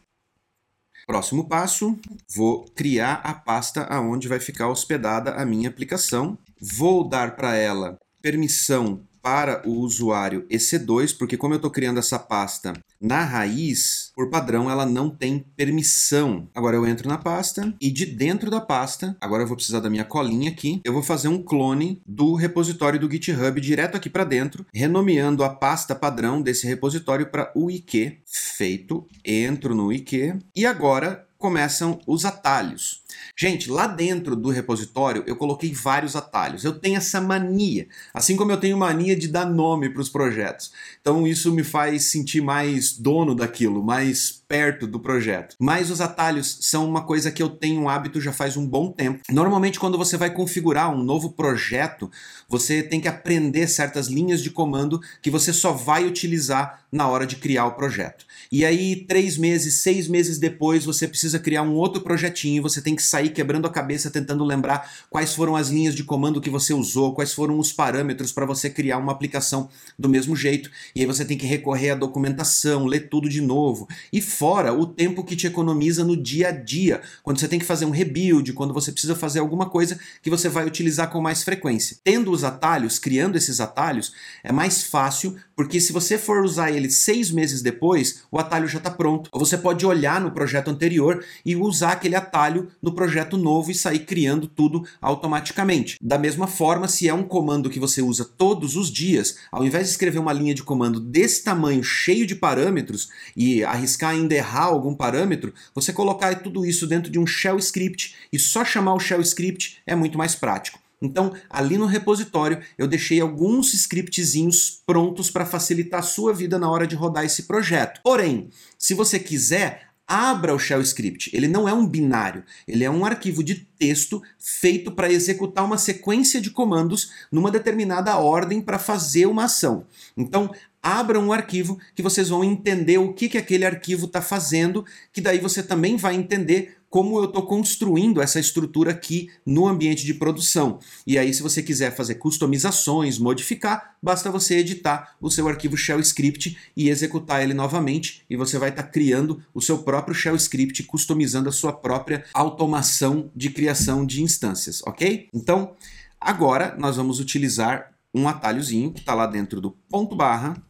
Próximo 1.06 1.46
passo, 1.46 1.96
vou 2.34 2.64
criar 2.74 3.20
a 3.22 3.32
pasta 3.32 3.84
aonde 3.84 4.26
vai 4.26 4.40
ficar 4.40 4.68
hospedada 4.68 5.34
a 5.34 5.46
minha 5.46 5.68
aplicação. 5.68 6.36
Vou 6.60 7.08
dar 7.08 7.36
para 7.36 7.54
ela 7.54 7.96
permissão 8.20 9.00
para 9.22 9.62
o 9.64 9.78
usuário 9.78 10.44
EC2, 10.48 11.16
porque 11.16 11.36
como 11.36 11.54
eu 11.54 11.58
estou 11.58 11.70
criando 11.70 12.00
essa 12.00 12.18
pasta 12.18 12.72
na 13.02 13.24
raiz, 13.24 14.12
por 14.14 14.30
padrão 14.30 14.70
ela 14.70 14.86
não 14.86 15.10
tem 15.10 15.44
permissão. 15.56 16.48
Agora 16.54 16.76
eu 16.76 16.86
entro 16.86 17.08
na 17.08 17.18
pasta 17.18 17.74
e 17.80 17.90
de 17.90 18.06
dentro 18.06 18.50
da 18.50 18.60
pasta, 18.60 19.16
agora 19.20 19.42
eu 19.42 19.46
vou 19.46 19.56
precisar 19.56 19.80
da 19.80 19.90
minha 19.90 20.04
colinha 20.04 20.50
aqui, 20.50 20.80
eu 20.84 20.92
vou 20.92 21.02
fazer 21.02 21.28
um 21.28 21.42
clone 21.42 22.00
do 22.06 22.34
repositório 22.34 23.00
do 23.00 23.10
GitHub 23.10 23.60
direto 23.60 23.96
aqui 23.96 24.08
para 24.08 24.24
dentro, 24.24 24.64
renomeando 24.72 25.42
a 25.42 25.50
pasta 25.50 25.94
padrão 25.94 26.40
desse 26.40 26.66
repositório 26.66 27.26
para 27.26 27.52
UIQ. 27.56 28.20
Feito, 28.24 29.06
entro 29.24 29.74
no 29.74 29.86
UIQ 29.86 30.38
e 30.54 30.64
agora 30.64 31.26
começam 31.42 32.00
os 32.06 32.24
atalhos. 32.24 33.02
Gente, 33.36 33.68
lá 33.68 33.88
dentro 33.88 34.36
do 34.36 34.48
repositório 34.48 35.24
eu 35.26 35.34
coloquei 35.34 35.74
vários 35.74 36.14
atalhos. 36.14 36.64
Eu 36.64 36.78
tenho 36.78 36.96
essa 36.96 37.20
mania, 37.20 37.88
assim 38.14 38.36
como 38.36 38.52
eu 38.52 38.56
tenho 38.56 38.78
mania 38.78 39.16
de 39.16 39.26
dar 39.26 39.44
nome 39.44 39.90
para 39.90 40.00
os 40.00 40.08
projetos. 40.08 40.72
Então 41.00 41.26
isso 41.26 41.52
me 41.52 41.64
faz 41.64 42.04
sentir 42.04 42.40
mais 42.40 42.96
dono 42.96 43.34
daquilo, 43.34 43.82
mais 43.82 44.41
perto 44.52 44.86
do 44.86 45.00
projeto. 45.00 45.56
Mas 45.58 45.90
os 45.90 46.02
atalhos 46.02 46.58
são 46.60 46.86
uma 46.86 47.00
coisa 47.00 47.30
que 47.30 47.42
eu 47.42 47.48
tenho 47.48 47.80
um 47.80 47.88
hábito 47.88 48.20
já 48.20 48.34
faz 48.34 48.54
um 48.54 48.66
bom 48.66 48.92
tempo. 48.92 49.22
Normalmente, 49.30 49.80
quando 49.80 49.96
você 49.96 50.18
vai 50.18 50.28
configurar 50.28 50.94
um 50.94 51.02
novo 51.02 51.30
projeto, 51.30 52.10
você 52.46 52.82
tem 52.82 53.00
que 53.00 53.08
aprender 53.08 53.66
certas 53.66 54.08
linhas 54.08 54.42
de 54.42 54.50
comando 54.50 55.00
que 55.22 55.30
você 55.30 55.54
só 55.54 55.72
vai 55.72 56.04
utilizar 56.04 56.82
na 56.92 57.08
hora 57.08 57.26
de 57.26 57.36
criar 57.36 57.64
o 57.64 57.72
projeto. 57.72 58.26
E 58.50 58.66
aí, 58.66 59.06
três 59.06 59.38
meses, 59.38 59.76
seis 59.76 60.06
meses 60.06 60.36
depois, 60.36 60.84
você 60.84 61.08
precisa 61.08 61.38
criar 61.38 61.62
um 61.62 61.72
outro 61.72 62.02
projetinho 62.02 62.62
você 62.62 62.82
tem 62.82 62.94
que 62.94 63.02
sair 63.02 63.30
quebrando 63.30 63.66
a 63.66 63.70
cabeça 63.70 64.10
tentando 64.10 64.44
lembrar 64.44 64.90
quais 65.08 65.34
foram 65.34 65.56
as 65.56 65.68
linhas 65.68 65.94
de 65.94 66.04
comando 66.04 66.40
que 66.40 66.50
você 66.50 66.74
usou, 66.74 67.14
quais 67.14 67.32
foram 67.32 67.58
os 67.58 67.72
parâmetros 67.72 68.32
para 68.32 68.44
você 68.44 68.68
criar 68.68 68.98
uma 68.98 69.12
aplicação 69.12 69.70
do 69.98 70.08
mesmo 70.08 70.36
jeito. 70.36 70.70
E 70.94 71.00
aí 71.00 71.06
você 71.06 71.24
tem 71.24 71.38
que 71.38 71.46
recorrer 71.46 71.90
à 71.90 71.94
documentação, 71.94 72.84
ler 72.84 73.08
tudo 73.08 73.28
de 73.28 73.40
novo. 73.40 73.88
E 74.12 74.20
fora 74.42 74.72
o 74.72 74.84
tempo 74.84 75.22
que 75.22 75.36
te 75.36 75.46
economiza 75.46 76.04
no 76.04 76.16
dia 76.16 76.48
a 76.48 76.50
dia, 76.50 77.00
quando 77.22 77.38
você 77.38 77.46
tem 77.46 77.60
que 77.60 77.64
fazer 77.64 77.84
um 77.84 77.90
rebuild, 77.90 78.52
quando 78.54 78.74
você 78.74 78.90
precisa 78.90 79.14
fazer 79.14 79.38
alguma 79.38 79.70
coisa 79.70 79.96
que 80.20 80.28
você 80.28 80.48
vai 80.48 80.66
utilizar 80.66 81.12
com 81.12 81.20
mais 81.20 81.44
frequência. 81.44 81.98
Tendo 82.02 82.32
os 82.32 82.42
atalhos, 82.42 82.98
criando 82.98 83.36
esses 83.36 83.60
atalhos, 83.60 84.12
é 84.42 84.50
mais 84.50 84.82
fácil, 84.82 85.36
porque 85.54 85.80
se 85.80 85.92
você 85.92 86.18
for 86.18 86.44
usar 86.44 86.72
ele 86.72 86.90
seis 86.90 87.30
meses 87.30 87.62
depois, 87.62 88.24
o 88.32 88.38
atalho 88.40 88.66
já 88.66 88.78
está 88.78 88.90
pronto. 88.90 89.30
Ou 89.32 89.38
você 89.38 89.56
pode 89.56 89.86
olhar 89.86 90.20
no 90.20 90.32
projeto 90.32 90.72
anterior 90.72 91.24
e 91.46 91.54
usar 91.54 91.92
aquele 91.92 92.16
atalho 92.16 92.68
no 92.82 92.96
projeto 92.96 93.36
novo 93.36 93.70
e 93.70 93.76
sair 93.76 94.00
criando 94.00 94.48
tudo 94.48 94.84
automaticamente. 95.00 95.98
Da 96.02 96.18
mesma 96.18 96.48
forma, 96.48 96.88
se 96.88 97.08
é 97.08 97.14
um 97.14 97.22
comando 97.22 97.70
que 97.70 97.78
você 97.78 98.02
usa 98.02 98.24
todos 98.24 98.74
os 98.74 98.90
dias, 98.90 99.36
ao 99.52 99.64
invés 99.64 99.84
de 99.84 99.92
escrever 99.92 100.18
uma 100.18 100.32
linha 100.32 100.52
de 100.52 100.64
comando 100.64 100.98
desse 100.98 101.44
tamanho, 101.44 101.84
cheio 101.84 102.26
de 102.26 102.34
parâmetros, 102.34 103.08
e 103.36 103.62
arriscar 103.62 104.10
ainda 104.10 104.31
errar 104.34 104.64
algum 104.64 104.94
parâmetro, 104.94 105.52
você 105.74 105.92
colocar 105.92 106.34
tudo 106.42 106.64
isso 106.64 106.86
dentro 106.86 107.10
de 107.10 107.18
um 107.18 107.26
shell 107.26 107.58
script 107.58 108.14
e 108.32 108.38
só 108.38 108.64
chamar 108.64 108.94
o 108.94 109.00
shell 109.00 109.20
script 109.20 109.78
é 109.86 109.94
muito 109.94 110.18
mais 110.18 110.34
prático. 110.34 110.80
Então, 111.02 111.34
ali 111.50 111.76
no 111.76 111.86
repositório, 111.86 112.60
eu 112.78 112.86
deixei 112.86 113.20
alguns 113.20 113.74
scriptzinhos 113.74 114.80
prontos 114.86 115.30
para 115.30 115.44
facilitar 115.44 116.00
a 116.00 116.04
sua 116.04 116.32
vida 116.32 116.58
na 116.58 116.70
hora 116.70 116.86
de 116.86 116.94
rodar 116.94 117.24
esse 117.24 117.42
projeto. 117.42 118.00
Porém, 118.04 118.50
se 118.78 118.94
você 118.94 119.18
quiser, 119.18 119.92
abra 120.06 120.54
o 120.54 120.58
shell 120.58 120.80
script. 120.82 121.30
Ele 121.34 121.48
não 121.48 121.68
é 121.68 121.72
um 121.72 121.86
binário, 121.86 122.44
ele 122.68 122.84
é 122.84 122.90
um 122.90 123.04
arquivo 123.04 123.42
de 123.42 123.54
texto 123.78 124.22
feito 124.38 124.92
para 124.92 125.10
executar 125.10 125.64
uma 125.64 125.78
sequência 125.78 126.40
de 126.40 126.50
comandos 126.50 127.10
numa 127.32 127.50
determinada 127.50 128.16
ordem 128.18 128.60
para 128.60 128.78
fazer 128.78 129.26
uma 129.26 129.44
ação. 129.44 129.86
Então, 130.16 130.54
abra 130.82 131.20
um 131.20 131.32
arquivo 131.32 131.78
que 131.94 132.02
vocês 132.02 132.28
vão 132.28 132.42
entender 132.42 132.98
o 132.98 133.12
que, 133.12 133.28
que 133.28 133.38
aquele 133.38 133.64
arquivo 133.64 134.06
está 134.06 134.20
fazendo, 134.20 134.84
que 135.12 135.20
daí 135.20 135.38
você 135.38 135.62
também 135.62 135.96
vai 135.96 136.16
entender 136.16 136.76
como 136.92 137.18
eu 137.18 137.24
estou 137.24 137.46
construindo 137.46 138.20
essa 138.20 138.38
estrutura 138.38 138.90
aqui 138.90 139.30
no 139.46 139.66
ambiente 139.66 140.04
de 140.04 140.12
produção. 140.12 140.78
E 141.06 141.16
aí, 141.16 141.32
se 141.32 141.40
você 141.40 141.62
quiser 141.62 141.96
fazer 141.96 142.16
customizações, 142.16 143.18
modificar, 143.18 143.96
basta 144.02 144.30
você 144.30 144.58
editar 144.58 145.16
o 145.18 145.30
seu 145.30 145.48
arquivo 145.48 145.74
shell 145.74 145.98
script 146.00 146.54
e 146.76 146.90
executar 146.90 147.42
ele 147.42 147.54
novamente, 147.54 148.22
e 148.28 148.36
você 148.36 148.58
vai 148.58 148.68
estar 148.68 148.82
tá 148.82 148.88
criando 148.90 149.42
o 149.54 149.60
seu 149.62 149.78
próprio 149.78 150.14
shell 150.14 150.36
script, 150.36 150.82
customizando 150.82 151.48
a 151.48 151.52
sua 151.52 151.72
própria 151.72 152.26
automação 152.34 153.30
de 153.34 153.48
criação 153.48 154.04
de 154.04 154.22
instâncias, 154.22 154.82
ok? 154.84 155.28
Então, 155.32 155.74
agora 156.20 156.76
nós 156.78 156.96
vamos 156.96 157.20
utilizar 157.20 157.90
um 158.14 158.28
atalhozinho 158.28 158.92
que 158.92 159.00
está 159.00 159.14
lá 159.14 159.26
dentro 159.26 159.62
do 159.62 159.70
ponto 159.70 160.14
barra 160.14 160.62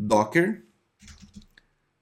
docker 0.00 0.64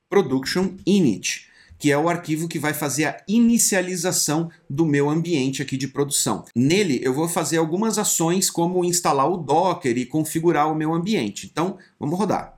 production 0.09 0.77
init 0.87 1.49
que 1.79 1.93
é 1.93 1.97
o 1.97 2.09
arquivo 2.09 2.49
que 2.49 2.59
vai 2.59 2.75
fazer 2.75 3.05
a 3.05 3.23
inicialização 3.29 4.51
do 4.69 4.85
meu 4.85 5.09
ambiente 5.09 5.63
aqui 5.63 5.77
de 5.77 5.87
produção. 5.87 6.45
Nele 6.55 6.99
eu 7.03 7.15
vou 7.15 7.29
fazer 7.29 7.59
algumas 7.59 7.99
ações 7.99 8.51
como 8.51 8.85
instalar 8.85 9.31
o 9.31 9.37
Docker 9.37 9.97
e 9.97 10.05
configurar 10.05 10.71
o 10.71 10.75
meu 10.75 10.93
ambiente. 10.93 11.47
Então, 11.47 11.79
vamos 11.99 12.19
rodar. 12.19 12.58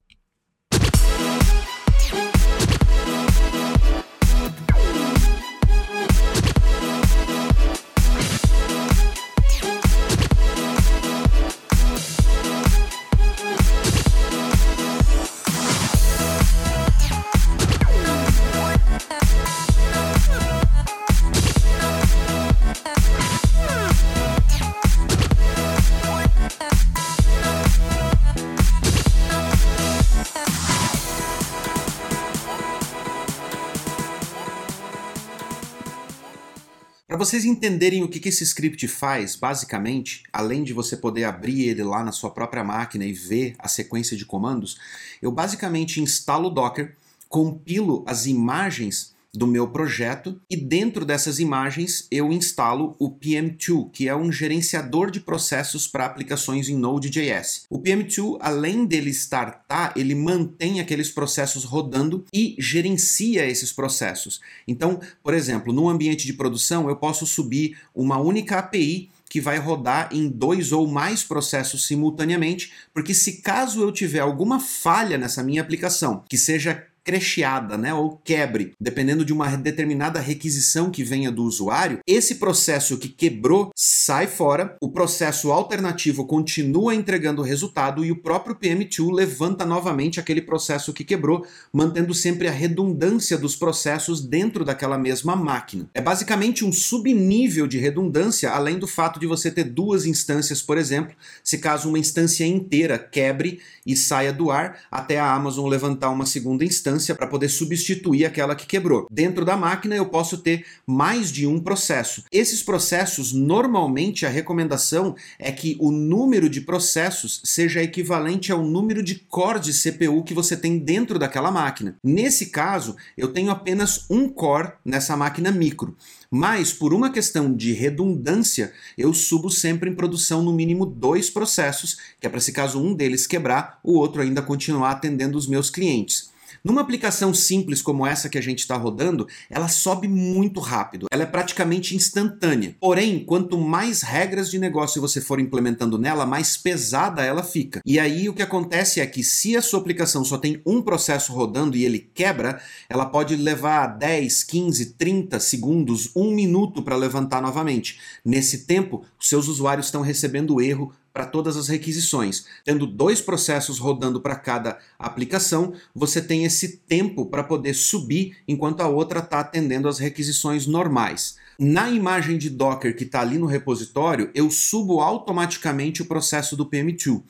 Para 37.10 37.18
vocês 37.18 37.44
entenderem 37.44 38.04
o 38.04 38.08
que, 38.08 38.28
esse 38.28 38.44
script 38.44 38.86
faz, 38.86 39.34
basicamente, 39.34 40.22
além 40.32 40.62
de 40.62 40.72
você 40.72 40.96
poder 40.96 41.24
abrir 41.24 41.68
ele 41.68 41.82
lá 41.82 42.04
na 42.04 42.12
sua 42.12 42.30
própria 42.30 42.62
máquina 42.62 43.04
e 43.04 43.12
ver 43.12 43.56
a 43.58 43.66
sequência 43.66 44.16
de 44.16 44.24
comandos, 44.24 44.78
eu 45.20 45.32
basicamente 45.32 46.00
instalo 46.00 46.46
o 46.46 46.50
Docker, 46.50 46.94
compilo 47.28 48.04
as 48.06 48.26
imagens 48.26 49.12
do 49.34 49.46
meu 49.46 49.68
projeto 49.68 50.40
e 50.50 50.56
dentro 50.56 51.04
dessas 51.04 51.38
imagens 51.38 52.06
eu 52.10 52.32
instalo 52.32 52.96
o 52.98 53.10
PM2, 53.10 53.90
que 53.92 54.08
é 54.08 54.16
um 54.16 54.30
gerenciador 54.32 55.10
de 55.10 55.20
processos 55.20 55.86
para 55.86 56.04
aplicações 56.06 56.68
em 56.68 56.76
Node.js. 56.76 57.64
O 57.70 57.80
PM2, 57.80 58.38
além 58.40 58.84
dele 58.84 59.10
startar, 59.10 59.92
ele 59.96 60.14
mantém 60.14 60.80
aqueles 60.80 61.10
processos 61.10 61.64
rodando 61.64 62.24
e 62.32 62.56
gerencia 62.58 63.46
esses 63.46 63.72
processos. 63.72 64.40
Então, 64.66 65.00
por 65.22 65.34
exemplo, 65.34 65.72
no 65.72 65.88
ambiente 65.88 66.26
de 66.26 66.32
produção 66.32 66.88
eu 66.88 66.96
posso 66.96 67.26
subir 67.26 67.78
uma 67.94 68.18
única 68.18 68.58
API 68.58 69.10
que 69.30 69.40
vai 69.40 69.58
rodar 69.58 70.08
em 70.10 70.28
dois 70.28 70.72
ou 70.72 70.88
mais 70.88 71.22
processos 71.22 71.86
simultaneamente, 71.86 72.72
porque 72.92 73.14
se 73.14 73.40
caso 73.40 73.80
eu 73.80 73.92
tiver 73.92 74.18
alguma 74.18 74.58
falha 74.58 75.16
nessa 75.16 75.40
minha 75.40 75.62
aplicação, 75.62 76.24
que 76.28 76.36
seja 76.36 76.84
crecheada, 77.02 77.76
né, 77.76 77.92
ou 77.94 78.16
quebre, 78.24 78.72
dependendo 78.80 79.24
de 79.24 79.32
uma 79.32 79.56
determinada 79.56 80.20
requisição 80.20 80.90
que 80.90 81.02
venha 81.02 81.30
do 81.30 81.44
usuário, 81.44 82.00
esse 82.06 82.36
processo 82.36 82.98
que 82.98 83.08
quebrou 83.08 83.70
sai 83.74 84.26
fora, 84.26 84.76
o 84.80 84.90
processo 84.90 85.50
alternativo 85.50 86.26
continua 86.26 86.94
entregando 86.94 87.42
o 87.42 87.44
resultado 87.44 88.04
e 88.04 88.12
o 88.12 88.20
próprio 88.20 88.54
PM2 88.54 89.12
levanta 89.12 89.64
novamente 89.64 90.20
aquele 90.20 90.42
processo 90.42 90.92
que 90.92 91.04
quebrou, 91.04 91.46
mantendo 91.72 92.12
sempre 92.12 92.48
a 92.48 92.52
redundância 92.52 93.38
dos 93.38 93.56
processos 93.56 94.20
dentro 94.20 94.64
daquela 94.64 94.98
mesma 94.98 95.34
máquina. 95.34 95.88
É 95.94 96.00
basicamente 96.00 96.64
um 96.64 96.72
subnível 96.72 97.66
de 97.66 97.78
redundância, 97.78 98.50
além 98.50 98.78
do 98.78 98.86
fato 98.86 99.18
de 99.18 99.26
você 99.26 99.50
ter 99.50 99.64
duas 99.64 100.06
instâncias, 100.06 100.62
por 100.62 100.76
exemplo, 100.76 101.14
se 101.42 101.58
caso 101.58 101.88
uma 101.88 101.98
instância 101.98 102.44
inteira 102.46 102.98
quebre 102.98 103.60
e 103.86 103.96
saia 103.96 104.32
do 104.32 104.50
ar, 104.50 104.80
até 104.90 105.18
a 105.18 105.32
Amazon 105.32 105.68
levantar 105.68 106.10
uma 106.10 106.26
segunda 106.26 106.64
instância 106.64 106.89
instância 106.90 107.14
para 107.14 107.26
poder 107.26 107.48
substituir 107.48 108.24
aquela 108.24 108.54
que 108.54 108.66
quebrou. 108.66 109.06
Dentro 109.10 109.44
da 109.44 109.56
máquina 109.56 109.94
eu 109.94 110.06
posso 110.06 110.38
ter 110.38 110.64
mais 110.86 111.30
de 111.30 111.46
um 111.46 111.60
processo. 111.60 112.24
Esses 112.32 112.62
processos, 112.62 113.32
normalmente 113.32 114.26
a 114.26 114.28
recomendação 114.28 115.14
é 115.38 115.52
que 115.52 115.76
o 115.78 115.90
número 115.90 116.48
de 116.48 116.60
processos 116.60 117.40
seja 117.44 117.82
equivalente 117.82 118.50
ao 118.50 118.62
número 118.62 119.02
de 119.02 119.14
cores 119.14 119.64
de 119.64 119.72
CPU 119.72 120.24
que 120.24 120.34
você 120.34 120.56
tem 120.56 120.78
dentro 120.78 121.18
daquela 121.18 121.50
máquina. 121.50 121.96
Nesse 122.02 122.46
caso, 122.46 122.96
eu 123.16 123.28
tenho 123.28 123.50
apenas 123.50 124.06
um 124.10 124.28
core 124.28 124.72
nessa 124.84 125.16
máquina 125.16 125.50
micro. 125.50 125.96
Mas, 126.30 126.72
por 126.72 126.94
uma 126.94 127.10
questão 127.10 127.52
de 127.52 127.72
redundância, 127.72 128.72
eu 128.96 129.12
subo 129.12 129.50
sempre 129.50 129.90
em 129.90 129.94
produção 129.94 130.42
no 130.42 130.52
mínimo 130.52 130.86
dois 130.86 131.28
processos, 131.28 131.96
que 132.20 132.26
é 132.26 132.30
para 132.30 132.38
se 132.38 132.52
caso 132.52 132.80
um 132.80 132.94
deles 132.94 133.26
quebrar, 133.26 133.80
o 133.82 133.94
outro 133.98 134.22
ainda 134.22 134.40
continuar 134.40 134.92
atendendo 134.92 135.36
os 135.36 135.48
meus 135.48 135.70
clientes. 135.70 136.29
Numa 136.62 136.82
aplicação 136.82 137.32
simples 137.32 137.80
como 137.80 138.06
essa 138.06 138.28
que 138.28 138.36
a 138.36 138.42
gente 138.42 138.58
está 138.58 138.76
rodando, 138.76 139.26
ela 139.48 139.68
sobe 139.68 140.06
muito 140.06 140.60
rápido, 140.60 141.06
ela 141.10 141.22
é 141.22 141.26
praticamente 141.26 141.96
instantânea. 141.96 142.76
Porém, 142.78 143.24
quanto 143.24 143.56
mais 143.56 144.02
regras 144.02 144.50
de 144.50 144.58
negócio 144.58 145.00
você 145.00 145.20
for 145.22 145.40
implementando 145.40 145.96
nela, 145.96 146.26
mais 146.26 146.58
pesada 146.58 147.24
ela 147.24 147.42
fica. 147.42 147.80
E 147.84 147.98
aí 147.98 148.28
o 148.28 148.34
que 148.34 148.42
acontece 148.42 149.00
é 149.00 149.06
que 149.06 149.24
se 149.24 149.56
a 149.56 149.62
sua 149.62 149.80
aplicação 149.80 150.22
só 150.22 150.36
tem 150.36 150.60
um 150.66 150.82
processo 150.82 151.32
rodando 151.32 151.76
e 151.76 151.84
ele 151.84 152.10
quebra, 152.12 152.60
ela 152.88 153.06
pode 153.06 153.36
levar 153.36 153.86
10, 153.86 154.44
15, 154.44 154.94
30 154.94 155.40
segundos, 155.40 156.10
um 156.14 156.30
minuto 156.30 156.82
para 156.82 156.96
levantar 156.96 157.40
novamente. 157.40 157.98
Nesse 158.22 158.66
tempo, 158.66 159.02
seus 159.18 159.48
usuários 159.48 159.86
estão 159.86 160.02
recebendo 160.02 160.60
erro 160.60 160.92
para 161.12 161.26
todas 161.26 161.56
as 161.56 161.68
requisições. 161.68 162.46
Tendo 162.64 162.86
dois 162.86 163.20
processos 163.20 163.78
rodando 163.78 164.20
para 164.20 164.36
cada 164.36 164.78
aplicação, 164.98 165.72
você 165.94 166.20
tem 166.20 166.44
esse 166.44 166.78
tempo 166.78 167.26
para 167.26 167.44
poder 167.44 167.74
subir 167.74 168.36
enquanto 168.46 168.80
a 168.80 168.88
outra 168.88 169.20
está 169.20 169.40
atendendo 169.40 169.88
as 169.88 169.98
requisições 169.98 170.66
normais. 170.66 171.36
Na 171.58 171.90
imagem 171.90 172.38
de 172.38 172.48
Docker 172.48 172.96
que 172.96 173.04
está 173.04 173.20
ali 173.20 173.38
no 173.38 173.46
repositório, 173.46 174.30
eu 174.34 174.50
subo 174.50 175.00
automaticamente 175.00 176.00
o 176.00 176.06
processo 176.06 176.56
do 176.56 176.64
PM2. 176.64 177.22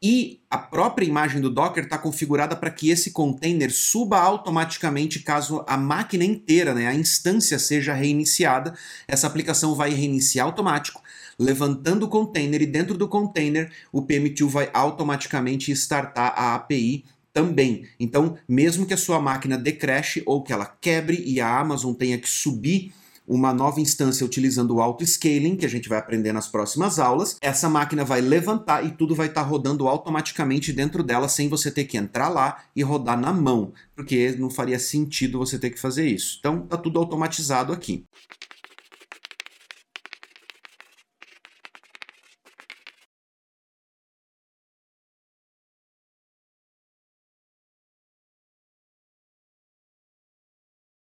E 0.00 0.40
a 0.48 0.56
própria 0.56 1.04
imagem 1.04 1.40
do 1.40 1.50
Docker 1.50 1.82
está 1.82 1.98
configurada 1.98 2.54
para 2.54 2.70
que 2.70 2.88
esse 2.88 3.10
container 3.10 3.72
suba 3.72 4.16
automaticamente 4.16 5.18
caso 5.18 5.64
a 5.66 5.76
máquina 5.76 6.22
inteira, 6.22 6.72
né, 6.72 6.86
a 6.86 6.94
instância 6.94 7.58
seja 7.58 7.92
reiniciada. 7.94 8.74
Essa 9.08 9.26
aplicação 9.26 9.74
vai 9.74 9.90
reiniciar 9.90 10.46
automático 10.46 11.02
levantando 11.38 12.06
o 12.06 12.08
container 12.08 12.60
e 12.60 12.66
dentro 12.66 12.96
do 12.96 13.08
container 13.08 13.70
o 13.92 14.02
PM2 14.02 14.48
vai 14.48 14.70
automaticamente 14.72 15.70
startar 15.72 16.34
a 16.36 16.54
API 16.54 17.04
também. 17.32 17.86
Então, 18.00 18.36
mesmo 18.48 18.84
que 18.84 18.94
a 18.94 18.98
sua 18.98 19.20
máquina 19.20 19.56
decreche 19.56 20.22
ou 20.26 20.42
que 20.42 20.52
ela 20.52 20.66
quebre 20.66 21.22
e 21.24 21.40
a 21.40 21.58
Amazon 21.58 21.94
tenha 21.94 22.18
que 22.18 22.28
subir 22.28 22.92
uma 23.28 23.52
nova 23.52 23.78
instância 23.78 24.24
utilizando 24.24 24.74
o 24.74 24.80
auto-scaling, 24.80 25.54
que 25.54 25.66
a 25.66 25.68
gente 25.68 25.88
vai 25.88 25.98
aprender 25.98 26.32
nas 26.32 26.48
próximas 26.48 26.98
aulas. 26.98 27.36
Essa 27.42 27.68
máquina 27.68 28.02
vai 28.02 28.22
levantar 28.22 28.84
e 28.84 28.90
tudo 28.90 29.14
vai 29.14 29.26
estar 29.26 29.42
tá 29.42 29.46
rodando 29.46 29.86
automaticamente 29.86 30.72
dentro 30.72 31.02
dela, 31.02 31.28
sem 31.28 31.46
você 31.46 31.70
ter 31.70 31.84
que 31.84 31.98
entrar 31.98 32.30
lá 32.30 32.64
e 32.74 32.82
rodar 32.82 33.20
na 33.20 33.32
mão, 33.32 33.72
porque 33.94 34.34
não 34.38 34.48
faria 34.48 34.78
sentido 34.78 35.38
você 35.38 35.58
ter 35.58 35.70
que 35.70 35.78
fazer 35.78 36.06
isso. 36.08 36.38
Então, 36.40 36.60
tá 36.62 36.78
tudo 36.78 36.98
automatizado 36.98 37.70
aqui. 37.70 38.06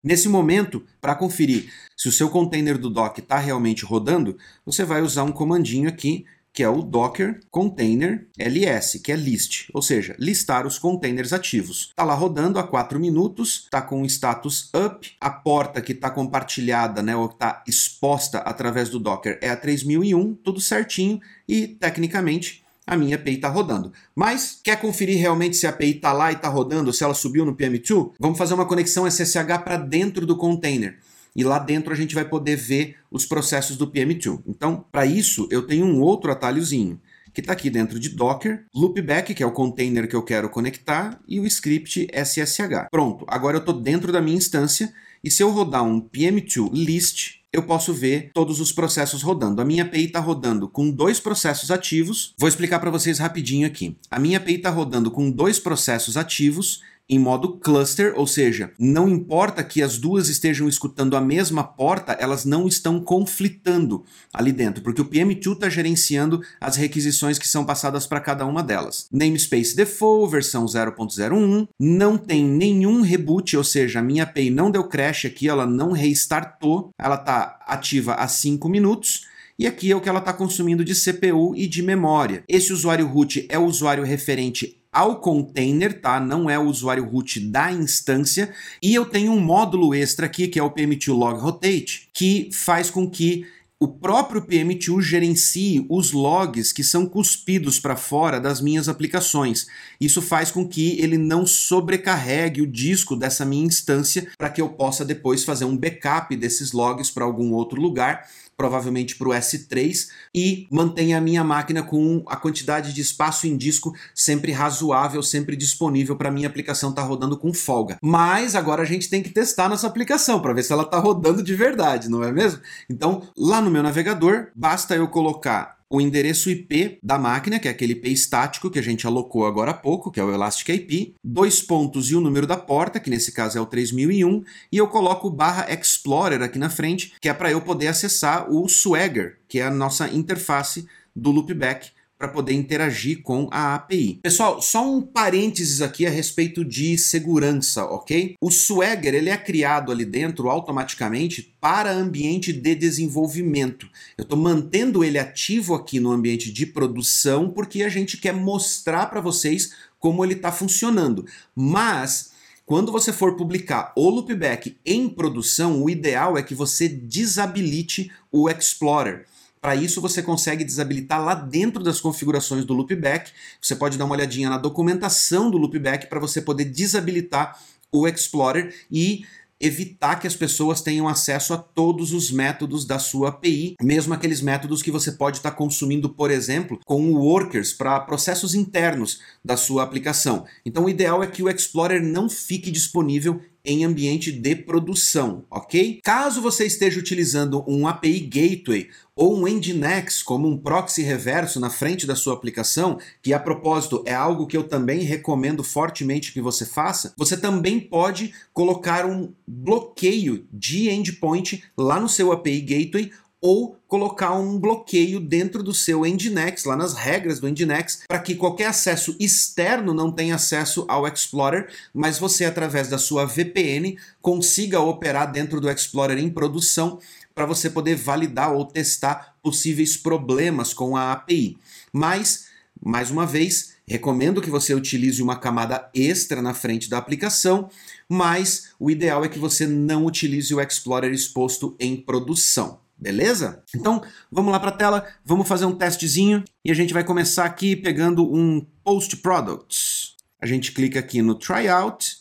Nesse 0.09 0.27
momento, 0.27 0.87
para 1.03 1.15
conferir 1.15 1.71
se 1.95 2.09
o 2.09 2.13
seu 2.13 2.31
container 2.31 2.79
do 2.79 2.89
Docker 2.89 3.23
está 3.23 3.37
realmente 3.37 3.85
rodando, 3.85 4.39
você 4.65 4.83
vai 4.83 5.03
usar 5.03 5.23
um 5.25 5.33
comandinho 5.33 5.87
aqui 5.87 6.25
que 6.51 6.63
é 6.63 6.69
o 6.69 6.81
docker 6.81 7.41
container 7.51 8.27
ls, 8.39 9.01
que 9.01 9.13
é 9.13 9.17
list, 9.17 9.69
ou 9.75 9.83
seja, 9.83 10.17
listar 10.19 10.67
os 10.67 10.79
containers 10.79 11.35
ativos. 11.35 11.89
Está 11.91 12.05
lá 12.05 12.15
rodando 12.15 12.59
há 12.59 12.67
4 12.67 12.99
minutos, 12.99 13.65
está 13.65 13.83
com 13.83 14.01
o 14.01 14.07
status 14.07 14.71
up, 14.75 15.13
a 15.21 15.29
porta 15.29 15.83
que 15.83 15.93
está 15.93 16.11
compartilhada, 16.11 17.03
né, 17.03 17.15
ou 17.15 17.27
está 17.27 17.63
exposta 17.69 18.39
através 18.39 18.89
do 18.89 18.99
Docker 18.99 19.39
é 19.43 19.51
a 19.51 19.57
3001, 19.57 20.37
tudo 20.37 20.59
certinho 20.59 21.21
e 21.47 21.69
tecnicamente 21.69 22.65
a 22.89 22.97
minha 22.97 23.17
API 23.17 23.35
está 23.35 23.49
rodando. 23.49 23.93
Mas 24.15 24.59
quer 24.65 24.81
conferir 24.81 25.19
realmente 25.19 25.57
se 25.57 25.67
a 25.67 25.71
API 25.71 25.97
está 25.97 26.13
lá 26.13 26.33
e 26.33 26.35
está 26.35 26.49
rodando, 26.49 26.93
se 26.93 27.05
ela 27.05 27.15
subiu 27.15 27.45
no 27.45 27.55
PM2? 27.55 28.13
Vamos 28.19 28.39
fazer 28.39 28.55
uma 28.55 28.65
conexão 28.65 29.07
SSH 29.07 29.63
para 29.63 29.77
dentro 29.77 30.27
do 30.27 30.37
container. 30.37 30.99
e 31.37 31.45
lá 31.45 31.59
dentro 31.59 31.93
a 31.93 31.97
gente 31.97 32.17
vai 32.17 32.25
poder 32.25 32.57
ver 32.57 32.97
os 33.11 33.25
processos 33.25 33.77
do 33.77 33.87
PM2. 33.87 34.41
Então, 34.47 34.85
para 34.91 35.07
isso, 35.07 35.47
eu 35.53 35.67
tenho 35.67 35.87
um 35.87 36.01
outro 36.01 36.33
atalhozinho 36.33 37.01
que 37.33 37.41
está 37.41 37.53
aqui 37.53 37.71
dentro 37.71 38.01
de 38.01 38.09
Docker, 38.09 38.65
loopback, 38.75 39.35
que 39.35 39.43
é 39.43 39.47
o 39.47 39.53
container 39.53 40.09
que 40.09 40.17
eu 40.17 40.23
quero 40.23 40.49
conectar, 40.49 41.21
e 41.29 41.39
o 41.39 41.47
script 41.47 42.09
SSH. 42.13 42.89
Pronto, 42.91 43.25
agora 43.29 43.59
eu 43.59 43.61
estou 43.61 43.79
dentro 43.79 44.11
da 44.11 44.21
minha 44.21 44.37
instância, 44.37 44.93
e 45.23 45.31
se 45.31 45.43
eu 45.43 45.51
rodar 45.51 45.85
um 45.85 46.01
PM2 46.01 46.71
list, 46.73 47.38
eu 47.53 47.63
posso 47.63 47.95
ver 47.95 48.31
todos 48.35 48.61
os 48.61 48.73
processos 48.73 49.23
rodando. 49.23 49.63
A 49.63 49.65
minha 49.65 49.83
API 49.83 50.05
está 50.05 50.21
rodando 50.21 50.69
com 50.69 50.91
dois 50.91 51.19
processos 51.19 51.71
ativos. 51.71 52.35
Vou 52.39 52.49
explicar 52.49 52.79
para 52.79 52.91
vocês 52.91 53.19
rapidinho 53.19 53.67
aqui. 53.67 53.97
A 54.11 54.19
minha 54.19 54.39
API 54.39 54.57
está 54.57 54.71
rodando 54.71 55.11
com 55.11 55.31
dois 55.31 55.59
processos 55.59 56.17
ativos 56.17 56.83
em 57.09 57.19
modo 57.19 57.57
cluster, 57.59 58.13
ou 58.17 58.27
seja, 58.27 58.71
não 58.79 59.09
importa 59.09 59.65
que 59.65 59.83
as 59.83 59.99
duas 59.99 60.29
estejam 60.29 60.69
escutando 60.69 61.17
a 61.17 61.21
mesma 61.21 61.65
porta, 61.65 62.13
elas 62.13 62.45
não 62.45 62.69
estão 62.69 63.01
conflitando 63.01 64.05
ali 64.33 64.53
dentro, 64.53 64.83
porque 64.83 65.01
o 65.01 65.07
PM2 65.07 65.53
está 65.53 65.69
gerenciando 65.69 66.43
as 66.61 66.77
requisições 66.77 67.39
que 67.39 67.49
são 67.49 67.65
passadas 67.65 68.07
para 68.07 68.21
cada 68.21 68.45
uma 68.45 68.63
delas. 68.63 69.09
Namespace 69.11 69.75
default, 69.75 70.31
versão 70.31 70.67
0.01, 70.67 71.69
não 71.79 72.19
tem 72.19 72.45
nenhum 72.45 73.01
reboot, 73.01 73.57
ou 73.57 73.65
seja, 73.65 74.01
a 74.01 74.03
minha 74.03 74.25
API 74.25 74.51
não 74.51 74.71
deu 74.71 74.85
crash 74.85 75.25
aqui, 75.25 75.49
ela 75.49 75.67
não 75.67 75.93
restartou, 75.93 76.91
ela 76.99 77.15
está 77.15 77.59
ativa 77.67 78.15
há 78.15 78.29
5 78.29 78.69
minutos, 78.69 79.27
e 79.59 79.67
aqui 79.67 79.91
é 79.91 79.97
o 79.97 80.01
que 80.01 80.09
ela 80.09 80.21
está 80.21 80.33
consumindo 80.33 80.85
de 80.85 80.95
CPU 80.95 81.53
e 81.57 81.67
de 81.67 81.83
memória. 81.83 82.45
Esse 82.47 82.73
usuário 82.73 83.09
root 83.09 83.45
é 83.49 83.59
o 83.59 83.65
usuário 83.65 84.05
referente 84.05 84.78
ao 84.99 85.21
container, 85.21 86.01
tá? 86.01 86.19
Não 86.19 86.51
é 86.51 86.59
o 86.59 86.65
usuário 86.65 87.05
root 87.05 87.39
da 87.39 87.71
instância. 87.71 88.53
E 88.83 88.93
eu 88.93 89.05
tenho 89.05 89.31
um 89.31 89.39
módulo 89.39 89.95
extra 89.95 90.27
aqui, 90.27 90.49
que 90.49 90.59
é 90.59 90.63
o 90.63 90.73
PM2 90.73 91.17
Log 91.17 91.39
Rotate, 91.39 92.09
que 92.13 92.51
faz 92.53 92.91
com 92.91 93.09
que 93.09 93.47
o 93.81 93.87
próprio 93.87 94.43
PM2 94.43 95.01
gerencie 95.01 95.87
os 95.89 96.11
logs 96.11 96.73
que 96.73 96.83
são 96.83 97.07
cuspidos 97.07 97.79
para 97.79 97.95
fora 97.95 98.41
das 98.41 98.61
minhas 98.61 98.89
aplicações. 98.89 99.69
Isso 100.01 100.21
faz 100.21 100.51
com 100.51 100.67
que 100.67 101.01
ele 101.01 101.17
não 101.17 101.47
sobrecarregue 101.47 102.61
o 102.61 102.67
disco 102.67 103.15
dessa 103.15 103.45
minha 103.45 103.65
instância 103.65 104.27
para 104.37 104.51
que 104.51 104.61
eu 104.61 104.69
possa 104.69 105.05
depois 105.05 105.45
fazer 105.45 105.65
um 105.65 105.77
backup 105.77 106.35
desses 106.35 106.73
logs 106.73 107.09
para 107.09 107.25
algum 107.25 107.53
outro 107.53 107.81
lugar 107.81 108.27
provavelmente 108.59 109.15
para 109.15 109.29
o 109.29 109.31
S3, 109.31 110.09
e 110.35 110.67
mantenha 110.69 111.17
a 111.17 111.21
minha 111.21 111.45
máquina 111.45 111.81
com 111.81 112.25
a 112.27 112.35
quantidade 112.35 112.93
de 112.93 113.01
espaço 113.01 113.47
em 113.47 113.57
disco 113.57 113.95
sempre 114.13 114.51
razoável, 114.51 115.23
sempre 115.23 115.55
disponível 115.55 116.17
para 116.17 116.31
minha 116.31 116.49
aplicação 116.49 116.91
estar 116.91 117.03
tá 117.03 117.09
rodando 117.09 117.39
com 117.39 117.55
folga. 117.55 117.97
Mas 118.03 118.57
agora 118.57 118.83
a 118.83 118.87
gente 118.87 119.09
tem 119.09 119.23
que 119.23 119.31
testar 119.31 119.69
nossa 119.69 119.87
aplicação 119.87 120.41
para 120.41 120.53
ver 120.53 120.65
se 120.65 120.73
ela 120.73 120.83
está 120.83 120.99
rodando 120.99 121.41
de 121.41 121.55
verdade, 121.55 122.09
não 122.09 122.25
é 122.25 122.33
mesmo? 122.33 122.61
Então, 122.91 123.23
lá 123.37 123.61
no 123.61 123.71
meu 123.71 123.83
navegador, 123.83 124.49
basta 124.57 124.97
eu 124.97 125.07
colocar 125.07 125.78
o 125.91 126.01
endereço 126.01 126.51
IP 126.51 126.99
da 127.03 127.19
máquina, 127.19 127.59
que 127.59 127.69
é 127.69 127.71
aquele 127.71 127.93
IP 127.93 128.13
estático 128.13 128.71
que 128.71 128.79
a 128.79 128.83
gente 128.83 129.07
alocou 129.07 129.47
agora 129.47 129.71
há 129.71 129.75
pouco, 129.75 130.11
que 130.11 130.21
é 130.21 130.25
o 130.25 130.33
Elastic 130.33 130.69
IP, 130.69 131.15
dois 131.25 131.63
pontos 131.63 132.11
e 132.11 132.15
o 132.15 132.21
número 132.21 132.47
da 132.47 132.57
porta, 132.57 133.01
que 133.01 133.11
nesse 133.11 133.33
caso 133.33 133.57
é 133.57 133.61
o 133.61 133.67
3001, 133.67 134.43
e 134.71 134.77
eu 134.77 134.87
coloco 134.89 135.29
o 135.29 135.31
barra 135.31 135.67
Explorer 135.73 136.43
aqui 136.43 136.59
na 136.59 136.69
frente, 136.69 137.15
que 137.21 137.29
é 137.29 137.35
para 137.35 137.51
eu 137.51 137.61
poder 137.61 137.89
acessar 137.89 138.51
o 138.51 138.69
Swagger, 138.69 139.39
que 139.49 139.61
é 139.61 139.63
a 139.63 139.71
nossa 139.71 140.09
interface 140.09 140.87
do 141.15 141.31
loopback 141.31 141.91
para 142.19 142.29
poder 142.29 142.53
interagir 142.53 143.23
com 143.23 143.49
a 143.53 143.77
API. 143.77 144.19
Pessoal, 144.23 144.61
só 144.61 144.91
um 144.91 145.01
parênteses 145.01 145.81
aqui 145.81 146.05
a 146.05 146.11
respeito 146.11 146.65
de 146.65 146.99
segurança, 146.99 147.85
ok? 147.85 148.35
O 148.41 148.51
Swagger 148.51 149.15
ele 149.15 149.31
é 149.31 149.37
criado 149.37 149.93
ali 149.93 150.05
dentro 150.05 150.51
automaticamente 150.51 151.55
para 151.61 151.93
ambiente 151.93 152.53
de 152.53 152.75
desenvolvimento. 152.75 153.89
Eu 154.17 154.25
estou 154.25 154.39
mantendo 154.39 155.05
ele 155.05 155.19
ativo 155.19 155.75
aqui 155.75 156.01
no 156.01 156.11
ambiente 156.11 156.53
de 156.53 156.67
produção 156.67 157.51
porque 157.51 157.85
a 157.85 157.89
gente 157.89 158.17
quer 158.17 158.35
mostrar 158.35 159.07
para 159.07 159.21
vocês 159.21 159.73
como 160.01 160.25
ele 160.25 160.35
está 160.35 160.51
funcionando. 160.51 161.25
Mas 161.55 162.33
quando 162.67 162.93
você 162.93 163.13
for 163.13 163.37
publicar 163.37 163.93
o 163.97 164.11
loopback 164.11 164.77
em 164.85 165.09
produção, 165.09 165.83
o 165.83 165.89
ideal 165.89 166.37
é 166.37 166.43
que 166.43 166.55
você 166.55 166.89
desabilite 166.89 168.11
o 168.31 168.51
Explorer. 168.51 169.25
Para 169.61 169.77
isso, 169.77 170.01
você 170.01 170.23
consegue 170.23 170.65
desabilitar 170.65 171.25
lá 171.25 171.35
dentro 171.35 171.83
das 171.83 172.01
configurações 172.01 172.65
do 172.65 172.75
loopback. 172.75 173.33
Você 173.61 173.75
pode 173.75 173.99
dar 173.99 174.05
uma 174.05 174.15
olhadinha 174.15 174.51
na 174.51 174.59
documentação 174.59 175.51
do 175.51 175.59
loopback 175.59 176.07
para 176.09 176.21
você 176.21 176.41
poder 176.41 176.67
desabilitar 176.67 177.59
o 177.91 178.07
Explorer 178.07 178.75
e 178.91 179.25
evitar 179.61 180.17
que 180.17 180.27
as 180.27 180.37
pessoas 180.37 180.81
tenham 180.81 181.09
acesso 181.09 181.53
a 181.53 181.59
todos 181.59 182.13
os 182.13 182.31
métodos 182.31 182.85
da 182.85 182.99
sua 182.99 183.31
API, 183.31 183.75
mesmo 183.83 184.15
aqueles 184.15 184.41
métodos 184.41 184.83
que 184.83 184.91
você 184.91 185.13
pode 185.13 185.39
estar 185.39 185.51
tá 185.51 185.57
consumindo, 185.57 186.09
por 186.09 186.31
exemplo, 186.31 186.79
com 186.85 187.13
o 187.13 187.17
workers 187.17 187.73
para 187.73 188.01
processos 188.01 188.55
internos 188.55 189.21
da 189.45 189.57
sua 189.57 189.83
aplicação. 189.83 190.45
Então, 190.65 190.85
o 190.85 190.91
ideal 190.91 191.23
é 191.23 191.27
que 191.27 191.43
o 191.43 191.49
Explorer 191.49 192.03
não 192.03 192.29
fique 192.29 192.71
disponível 192.71 193.41
em 193.65 193.85
ambiente 193.85 194.33
de 194.33 194.57
produção, 194.57 195.45
ok? 195.51 196.01
Caso 196.03 196.41
você 196.41 196.65
esteja 196.65 196.99
utilizando 196.99 197.63
um 197.69 197.87
API 197.87 198.21
Gateway 198.21 198.89
ou 199.19 199.37
um 199.37 199.49
Nginx 199.49 200.23
como 200.23 200.47
um 200.47 200.57
proxy 200.57 201.03
reverso 201.03 201.59
na 201.59 201.69
frente 201.69 202.07
da 202.07 202.15
sua 202.15 202.35
aplicação, 202.35 203.01
que 203.21 203.35
a 203.35 203.41
propósito 203.41 204.01
é 204.07 204.15
algo 204.15 204.47
que 204.47 204.57
eu 204.57 204.63
também 204.63 205.01
recomendo 205.01 205.65
fortemente 205.65 206.33
que 206.33 206.41
você 206.41 206.65
faça, 206.65 207.13
você 207.17 207.37
também 207.37 207.81
pode 207.81 208.33
colocar 208.55 209.05
um 209.05 209.33
bloqueio 209.45 210.47
de 210.53 210.89
endpoint 210.89 211.65
lá 211.77 211.99
no 211.99 212.09
seu 212.09 212.31
API 212.31 212.61
Gateway 212.61 213.11
ou 213.41 213.77
colocar 213.87 214.33
um 214.35 214.59
bloqueio 214.59 215.21
dentro 215.21 215.63
do 215.63 215.73
seu 215.73 216.03
Nginx, 216.03 216.65
lá 216.65 216.77
nas 216.77 216.95
regras 216.95 217.41
do 217.41 217.49
Nginx, 217.49 218.03
para 218.07 218.19
que 218.19 218.35
qualquer 218.35 218.67
acesso 218.67 219.17
externo 219.19 219.95
não 219.95 220.11
tenha 220.11 220.35
acesso 220.35 220.85
ao 220.89 221.07
Explorer, 221.07 221.69
mas 221.95 222.19
você, 222.19 222.45
através 222.45 222.89
da 222.89 222.99
sua 222.99 223.25
VPN, 223.25 223.97
consiga 224.21 224.81
operar 224.81 225.31
dentro 225.31 225.61
do 225.61 225.71
Explorer 225.71 226.19
em 226.19 226.31
produção 226.31 226.99
para 227.39 227.47
você 227.47 227.71
poder 227.71 227.95
validar 227.95 228.53
ou 228.53 228.65
testar 228.65 229.37
possíveis 229.41 229.97
problemas 229.97 230.75
com 230.75 230.97
a 230.97 231.13
API. 231.13 231.57
Mas, 231.93 232.49
mais 232.85 233.13
uma 233.13 233.25
vez, 233.25 233.75
recomendo 233.87 234.43
que 234.43 234.51
você 234.51 234.75
utilize 234.75 235.23
uma 235.23 235.39
camada 235.39 235.89
extra 235.95 236.43
na 236.43 236.53
frente 236.53 236.91
da 236.91 236.99
aplicação, 236.99 237.71
mas 238.09 238.71
o 238.77 238.91
ideal 238.91 239.25
é 239.25 239.29
que 239.29 239.39
você 239.39 239.69
não 239.69 240.05
utilize 240.05 240.53
o 240.53 240.61
Explorer 240.61 241.13
exposto 241.13 241.77
em 241.79 241.97
produção. 241.97 242.81
Beleza? 242.99 243.63
Então, 243.73 244.03
vamos 244.33 244.51
lá 244.51 244.59
para 244.59 244.71
a 244.71 244.77
tela, 244.77 245.07
vamos 245.25 245.47
fazer 245.47 245.65
um 245.65 245.77
testezinho 245.77 246.43
e 246.65 246.73
a 246.73 246.75
gente 246.75 246.93
vai 246.93 247.05
começar 247.05 247.45
aqui 247.45 247.77
pegando 247.77 248.29
um 248.35 248.67
Post 248.83 249.19
Products. 249.19 250.17
A 250.43 250.47
gente 250.47 250.73
clica 250.73 250.99
aqui 250.99 251.23
no 251.23 251.37
Tryout 251.37 252.18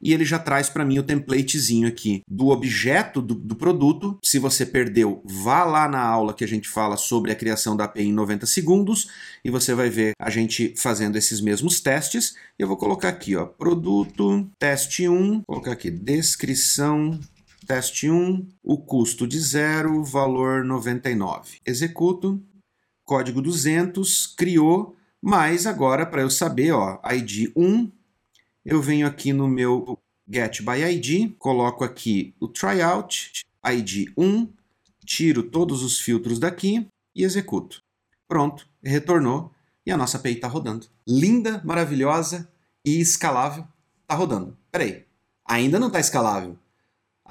e 0.00 0.12
ele 0.12 0.24
já 0.24 0.38
traz 0.38 0.68
para 0.68 0.84
mim 0.84 0.98
o 0.98 1.02
templatezinho 1.02 1.88
aqui 1.88 2.22
do 2.28 2.48
objeto 2.48 3.20
do, 3.20 3.34
do, 3.34 3.56
produto. 3.56 4.18
Se 4.24 4.38
você 4.38 4.64
perdeu, 4.64 5.22
vá 5.24 5.64
lá 5.64 5.88
na 5.88 6.00
aula 6.00 6.34
que 6.34 6.44
a 6.44 6.48
gente 6.48 6.68
fala 6.68 6.96
sobre 6.96 7.32
a 7.32 7.36
criação 7.36 7.76
da 7.76 7.84
API 7.84 8.04
em 8.04 8.12
90 8.12 8.46
segundos 8.46 9.08
e 9.44 9.50
você 9.50 9.74
vai 9.74 9.90
ver 9.90 10.12
a 10.18 10.30
gente 10.30 10.74
fazendo 10.76 11.16
esses 11.16 11.40
mesmos 11.40 11.80
testes. 11.80 12.34
Eu 12.58 12.68
vou 12.68 12.76
colocar 12.76 13.08
aqui, 13.08 13.36
ó, 13.36 13.44
produto, 13.46 14.48
teste 14.58 15.08
1, 15.08 15.32
vou 15.32 15.44
colocar 15.46 15.72
aqui 15.72 15.90
descrição 15.90 17.18
Teste 17.68 18.10
1, 18.10 18.48
o 18.62 18.78
custo 18.78 19.26
de 19.26 19.38
zero, 19.38 20.02
valor 20.02 20.64
99. 20.64 21.58
Executo, 21.66 22.42
código 23.04 23.42
200, 23.42 24.26
criou, 24.28 24.96
mas 25.20 25.66
agora 25.66 26.06
para 26.06 26.22
eu 26.22 26.30
saber, 26.30 26.72
ó, 26.72 26.98
ID 27.12 27.52
1, 27.54 27.92
eu 28.70 28.82
venho 28.82 29.06
aqui 29.06 29.32
no 29.32 29.48
meu 29.48 29.98
get 30.30 30.60
by 30.60 30.82
ID, 30.82 31.34
coloco 31.38 31.82
aqui 31.82 32.34
o 32.38 32.46
tryout, 32.46 33.46
ID 33.64 34.12
1, 34.14 34.46
tiro 35.06 35.42
todos 35.42 35.82
os 35.82 35.98
filtros 35.98 36.38
daqui 36.38 36.86
e 37.16 37.24
executo. 37.24 37.82
Pronto, 38.28 38.68
retornou 38.84 39.50
e 39.86 39.90
a 39.90 39.96
nossa 39.96 40.18
API 40.18 40.32
está 40.32 40.48
rodando. 40.48 40.86
Linda, 41.06 41.62
maravilhosa 41.64 42.46
e 42.84 43.00
escalável. 43.00 43.66
Está 44.02 44.14
rodando. 44.14 44.54
Peraí, 44.70 45.06
ainda 45.46 45.78
não 45.78 45.86
está 45.86 45.98
escalável 45.98 46.58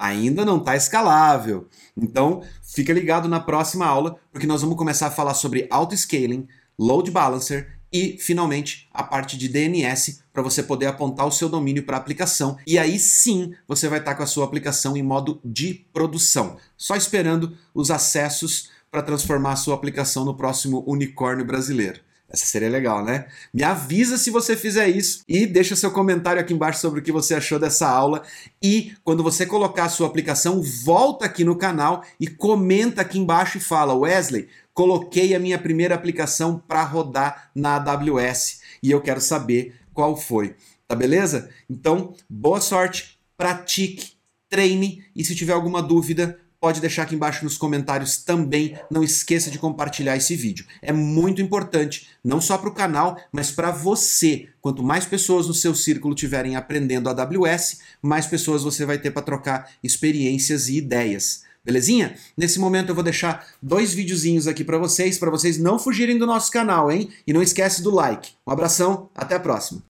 ainda 0.00 0.44
não 0.44 0.58
está 0.58 0.76
escalável. 0.76 1.66
Então, 1.96 2.44
fica 2.62 2.92
ligado 2.92 3.28
na 3.28 3.40
próxima 3.40 3.84
aula, 3.84 4.16
porque 4.30 4.46
nós 4.46 4.62
vamos 4.62 4.76
começar 4.76 5.08
a 5.08 5.10
falar 5.10 5.34
sobre 5.34 5.66
auto-scaling, 5.68 6.46
load 6.78 7.10
balancer 7.10 7.77
e, 7.92 8.16
finalmente, 8.18 8.88
a 8.92 9.02
parte 9.02 9.36
de 9.36 9.48
DNS 9.48 10.20
para 10.32 10.42
você 10.42 10.62
poder 10.62 10.86
apontar 10.86 11.26
o 11.26 11.32
seu 11.32 11.48
domínio 11.48 11.82
para 11.82 11.96
a 11.96 12.00
aplicação. 12.00 12.58
E 12.66 12.78
aí 12.78 12.98
sim 12.98 13.54
você 13.66 13.88
vai 13.88 13.98
estar 13.98 14.12
tá 14.12 14.16
com 14.16 14.22
a 14.22 14.26
sua 14.26 14.44
aplicação 14.44 14.96
em 14.96 15.02
modo 15.02 15.40
de 15.44 15.86
produção, 15.92 16.56
só 16.76 16.94
esperando 16.96 17.56
os 17.74 17.90
acessos 17.90 18.70
para 18.90 19.02
transformar 19.02 19.52
a 19.52 19.56
sua 19.56 19.74
aplicação 19.74 20.24
no 20.24 20.36
próximo 20.36 20.84
unicórnio 20.86 21.44
brasileiro. 21.44 22.00
Essa 22.30 22.44
seria 22.44 22.68
legal, 22.68 23.02
né? 23.02 23.26
Me 23.54 23.62
avisa 23.62 24.18
se 24.18 24.30
você 24.30 24.54
fizer 24.54 24.86
isso 24.86 25.22
e 25.26 25.46
deixa 25.46 25.74
seu 25.74 25.90
comentário 25.90 26.38
aqui 26.38 26.52
embaixo 26.52 26.78
sobre 26.78 27.00
o 27.00 27.02
que 27.02 27.10
você 27.10 27.34
achou 27.34 27.58
dessa 27.58 27.88
aula. 27.88 28.22
E 28.62 28.92
quando 29.02 29.22
você 29.22 29.46
colocar 29.46 29.84
a 29.84 29.88
sua 29.88 30.06
aplicação, 30.06 30.60
volta 30.84 31.24
aqui 31.24 31.42
no 31.42 31.56
canal 31.56 32.04
e 32.20 32.26
comenta 32.26 33.00
aqui 33.00 33.18
embaixo 33.18 33.56
e 33.56 33.62
fala: 33.62 33.94
Wesley, 33.94 34.46
coloquei 34.78 35.34
a 35.34 35.40
minha 35.40 35.58
primeira 35.58 35.96
aplicação 35.96 36.56
para 36.56 36.84
rodar 36.84 37.50
na 37.52 37.74
AWS 37.74 38.60
e 38.80 38.92
eu 38.92 39.00
quero 39.00 39.20
saber 39.20 39.74
qual 39.92 40.16
foi. 40.16 40.54
Tá 40.86 40.94
beleza? 40.94 41.50
Então, 41.68 42.14
boa 42.30 42.60
sorte, 42.60 43.18
pratique, 43.36 44.12
treine 44.48 45.02
e 45.16 45.24
se 45.24 45.34
tiver 45.34 45.52
alguma 45.52 45.82
dúvida, 45.82 46.38
pode 46.60 46.80
deixar 46.80 47.02
aqui 47.02 47.16
embaixo 47.16 47.42
nos 47.42 47.58
comentários 47.58 48.18
também. 48.18 48.78
Não 48.88 49.02
esqueça 49.02 49.50
de 49.50 49.58
compartilhar 49.58 50.16
esse 50.16 50.36
vídeo. 50.36 50.64
É 50.80 50.92
muito 50.92 51.42
importante, 51.42 52.10
não 52.22 52.40
só 52.40 52.56
para 52.56 52.68
o 52.68 52.74
canal, 52.74 53.20
mas 53.32 53.50
para 53.50 53.72
você. 53.72 54.48
Quanto 54.60 54.84
mais 54.84 55.04
pessoas 55.04 55.48
no 55.48 55.54
seu 55.54 55.74
círculo 55.74 56.14
tiverem 56.14 56.54
aprendendo 56.54 57.08
AWS, 57.08 57.80
mais 58.00 58.26
pessoas 58.26 58.62
você 58.62 58.86
vai 58.86 58.98
ter 58.98 59.10
para 59.10 59.22
trocar 59.22 59.72
experiências 59.82 60.68
e 60.68 60.76
ideias. 60.76 61.47
Belezinha? 61.68 62.16
Nesse 62.34 62.58
momento 62.58 62.88
eu 62.88 62.94
vou 62.94 63.04
deixar 63.04 63.46
dois 63.62 63.92
videozinhos 63.92 64.48
aqui 64.48 64.64
para 64.64 64.78
vocês, 64.78 65.18
para 65.18 65.30
vocês 65.30 65.58
não 65.58 65.78
fugirem 65.78 66.16
do 66.16 66.26
nosso 66.26 66.50
canal, 66.50 66.90
hein? 66.90 67.10
E 67.26 67.32
não 67.32 67.42
esquece 67.42 67.82
do 67.82 67.94
like. 67.94 68.30
Um 68.46 68.50
abração, 68.50 69.10
até 69.14 69.34
a 69.34 69.40
próxima. 69.40 69.82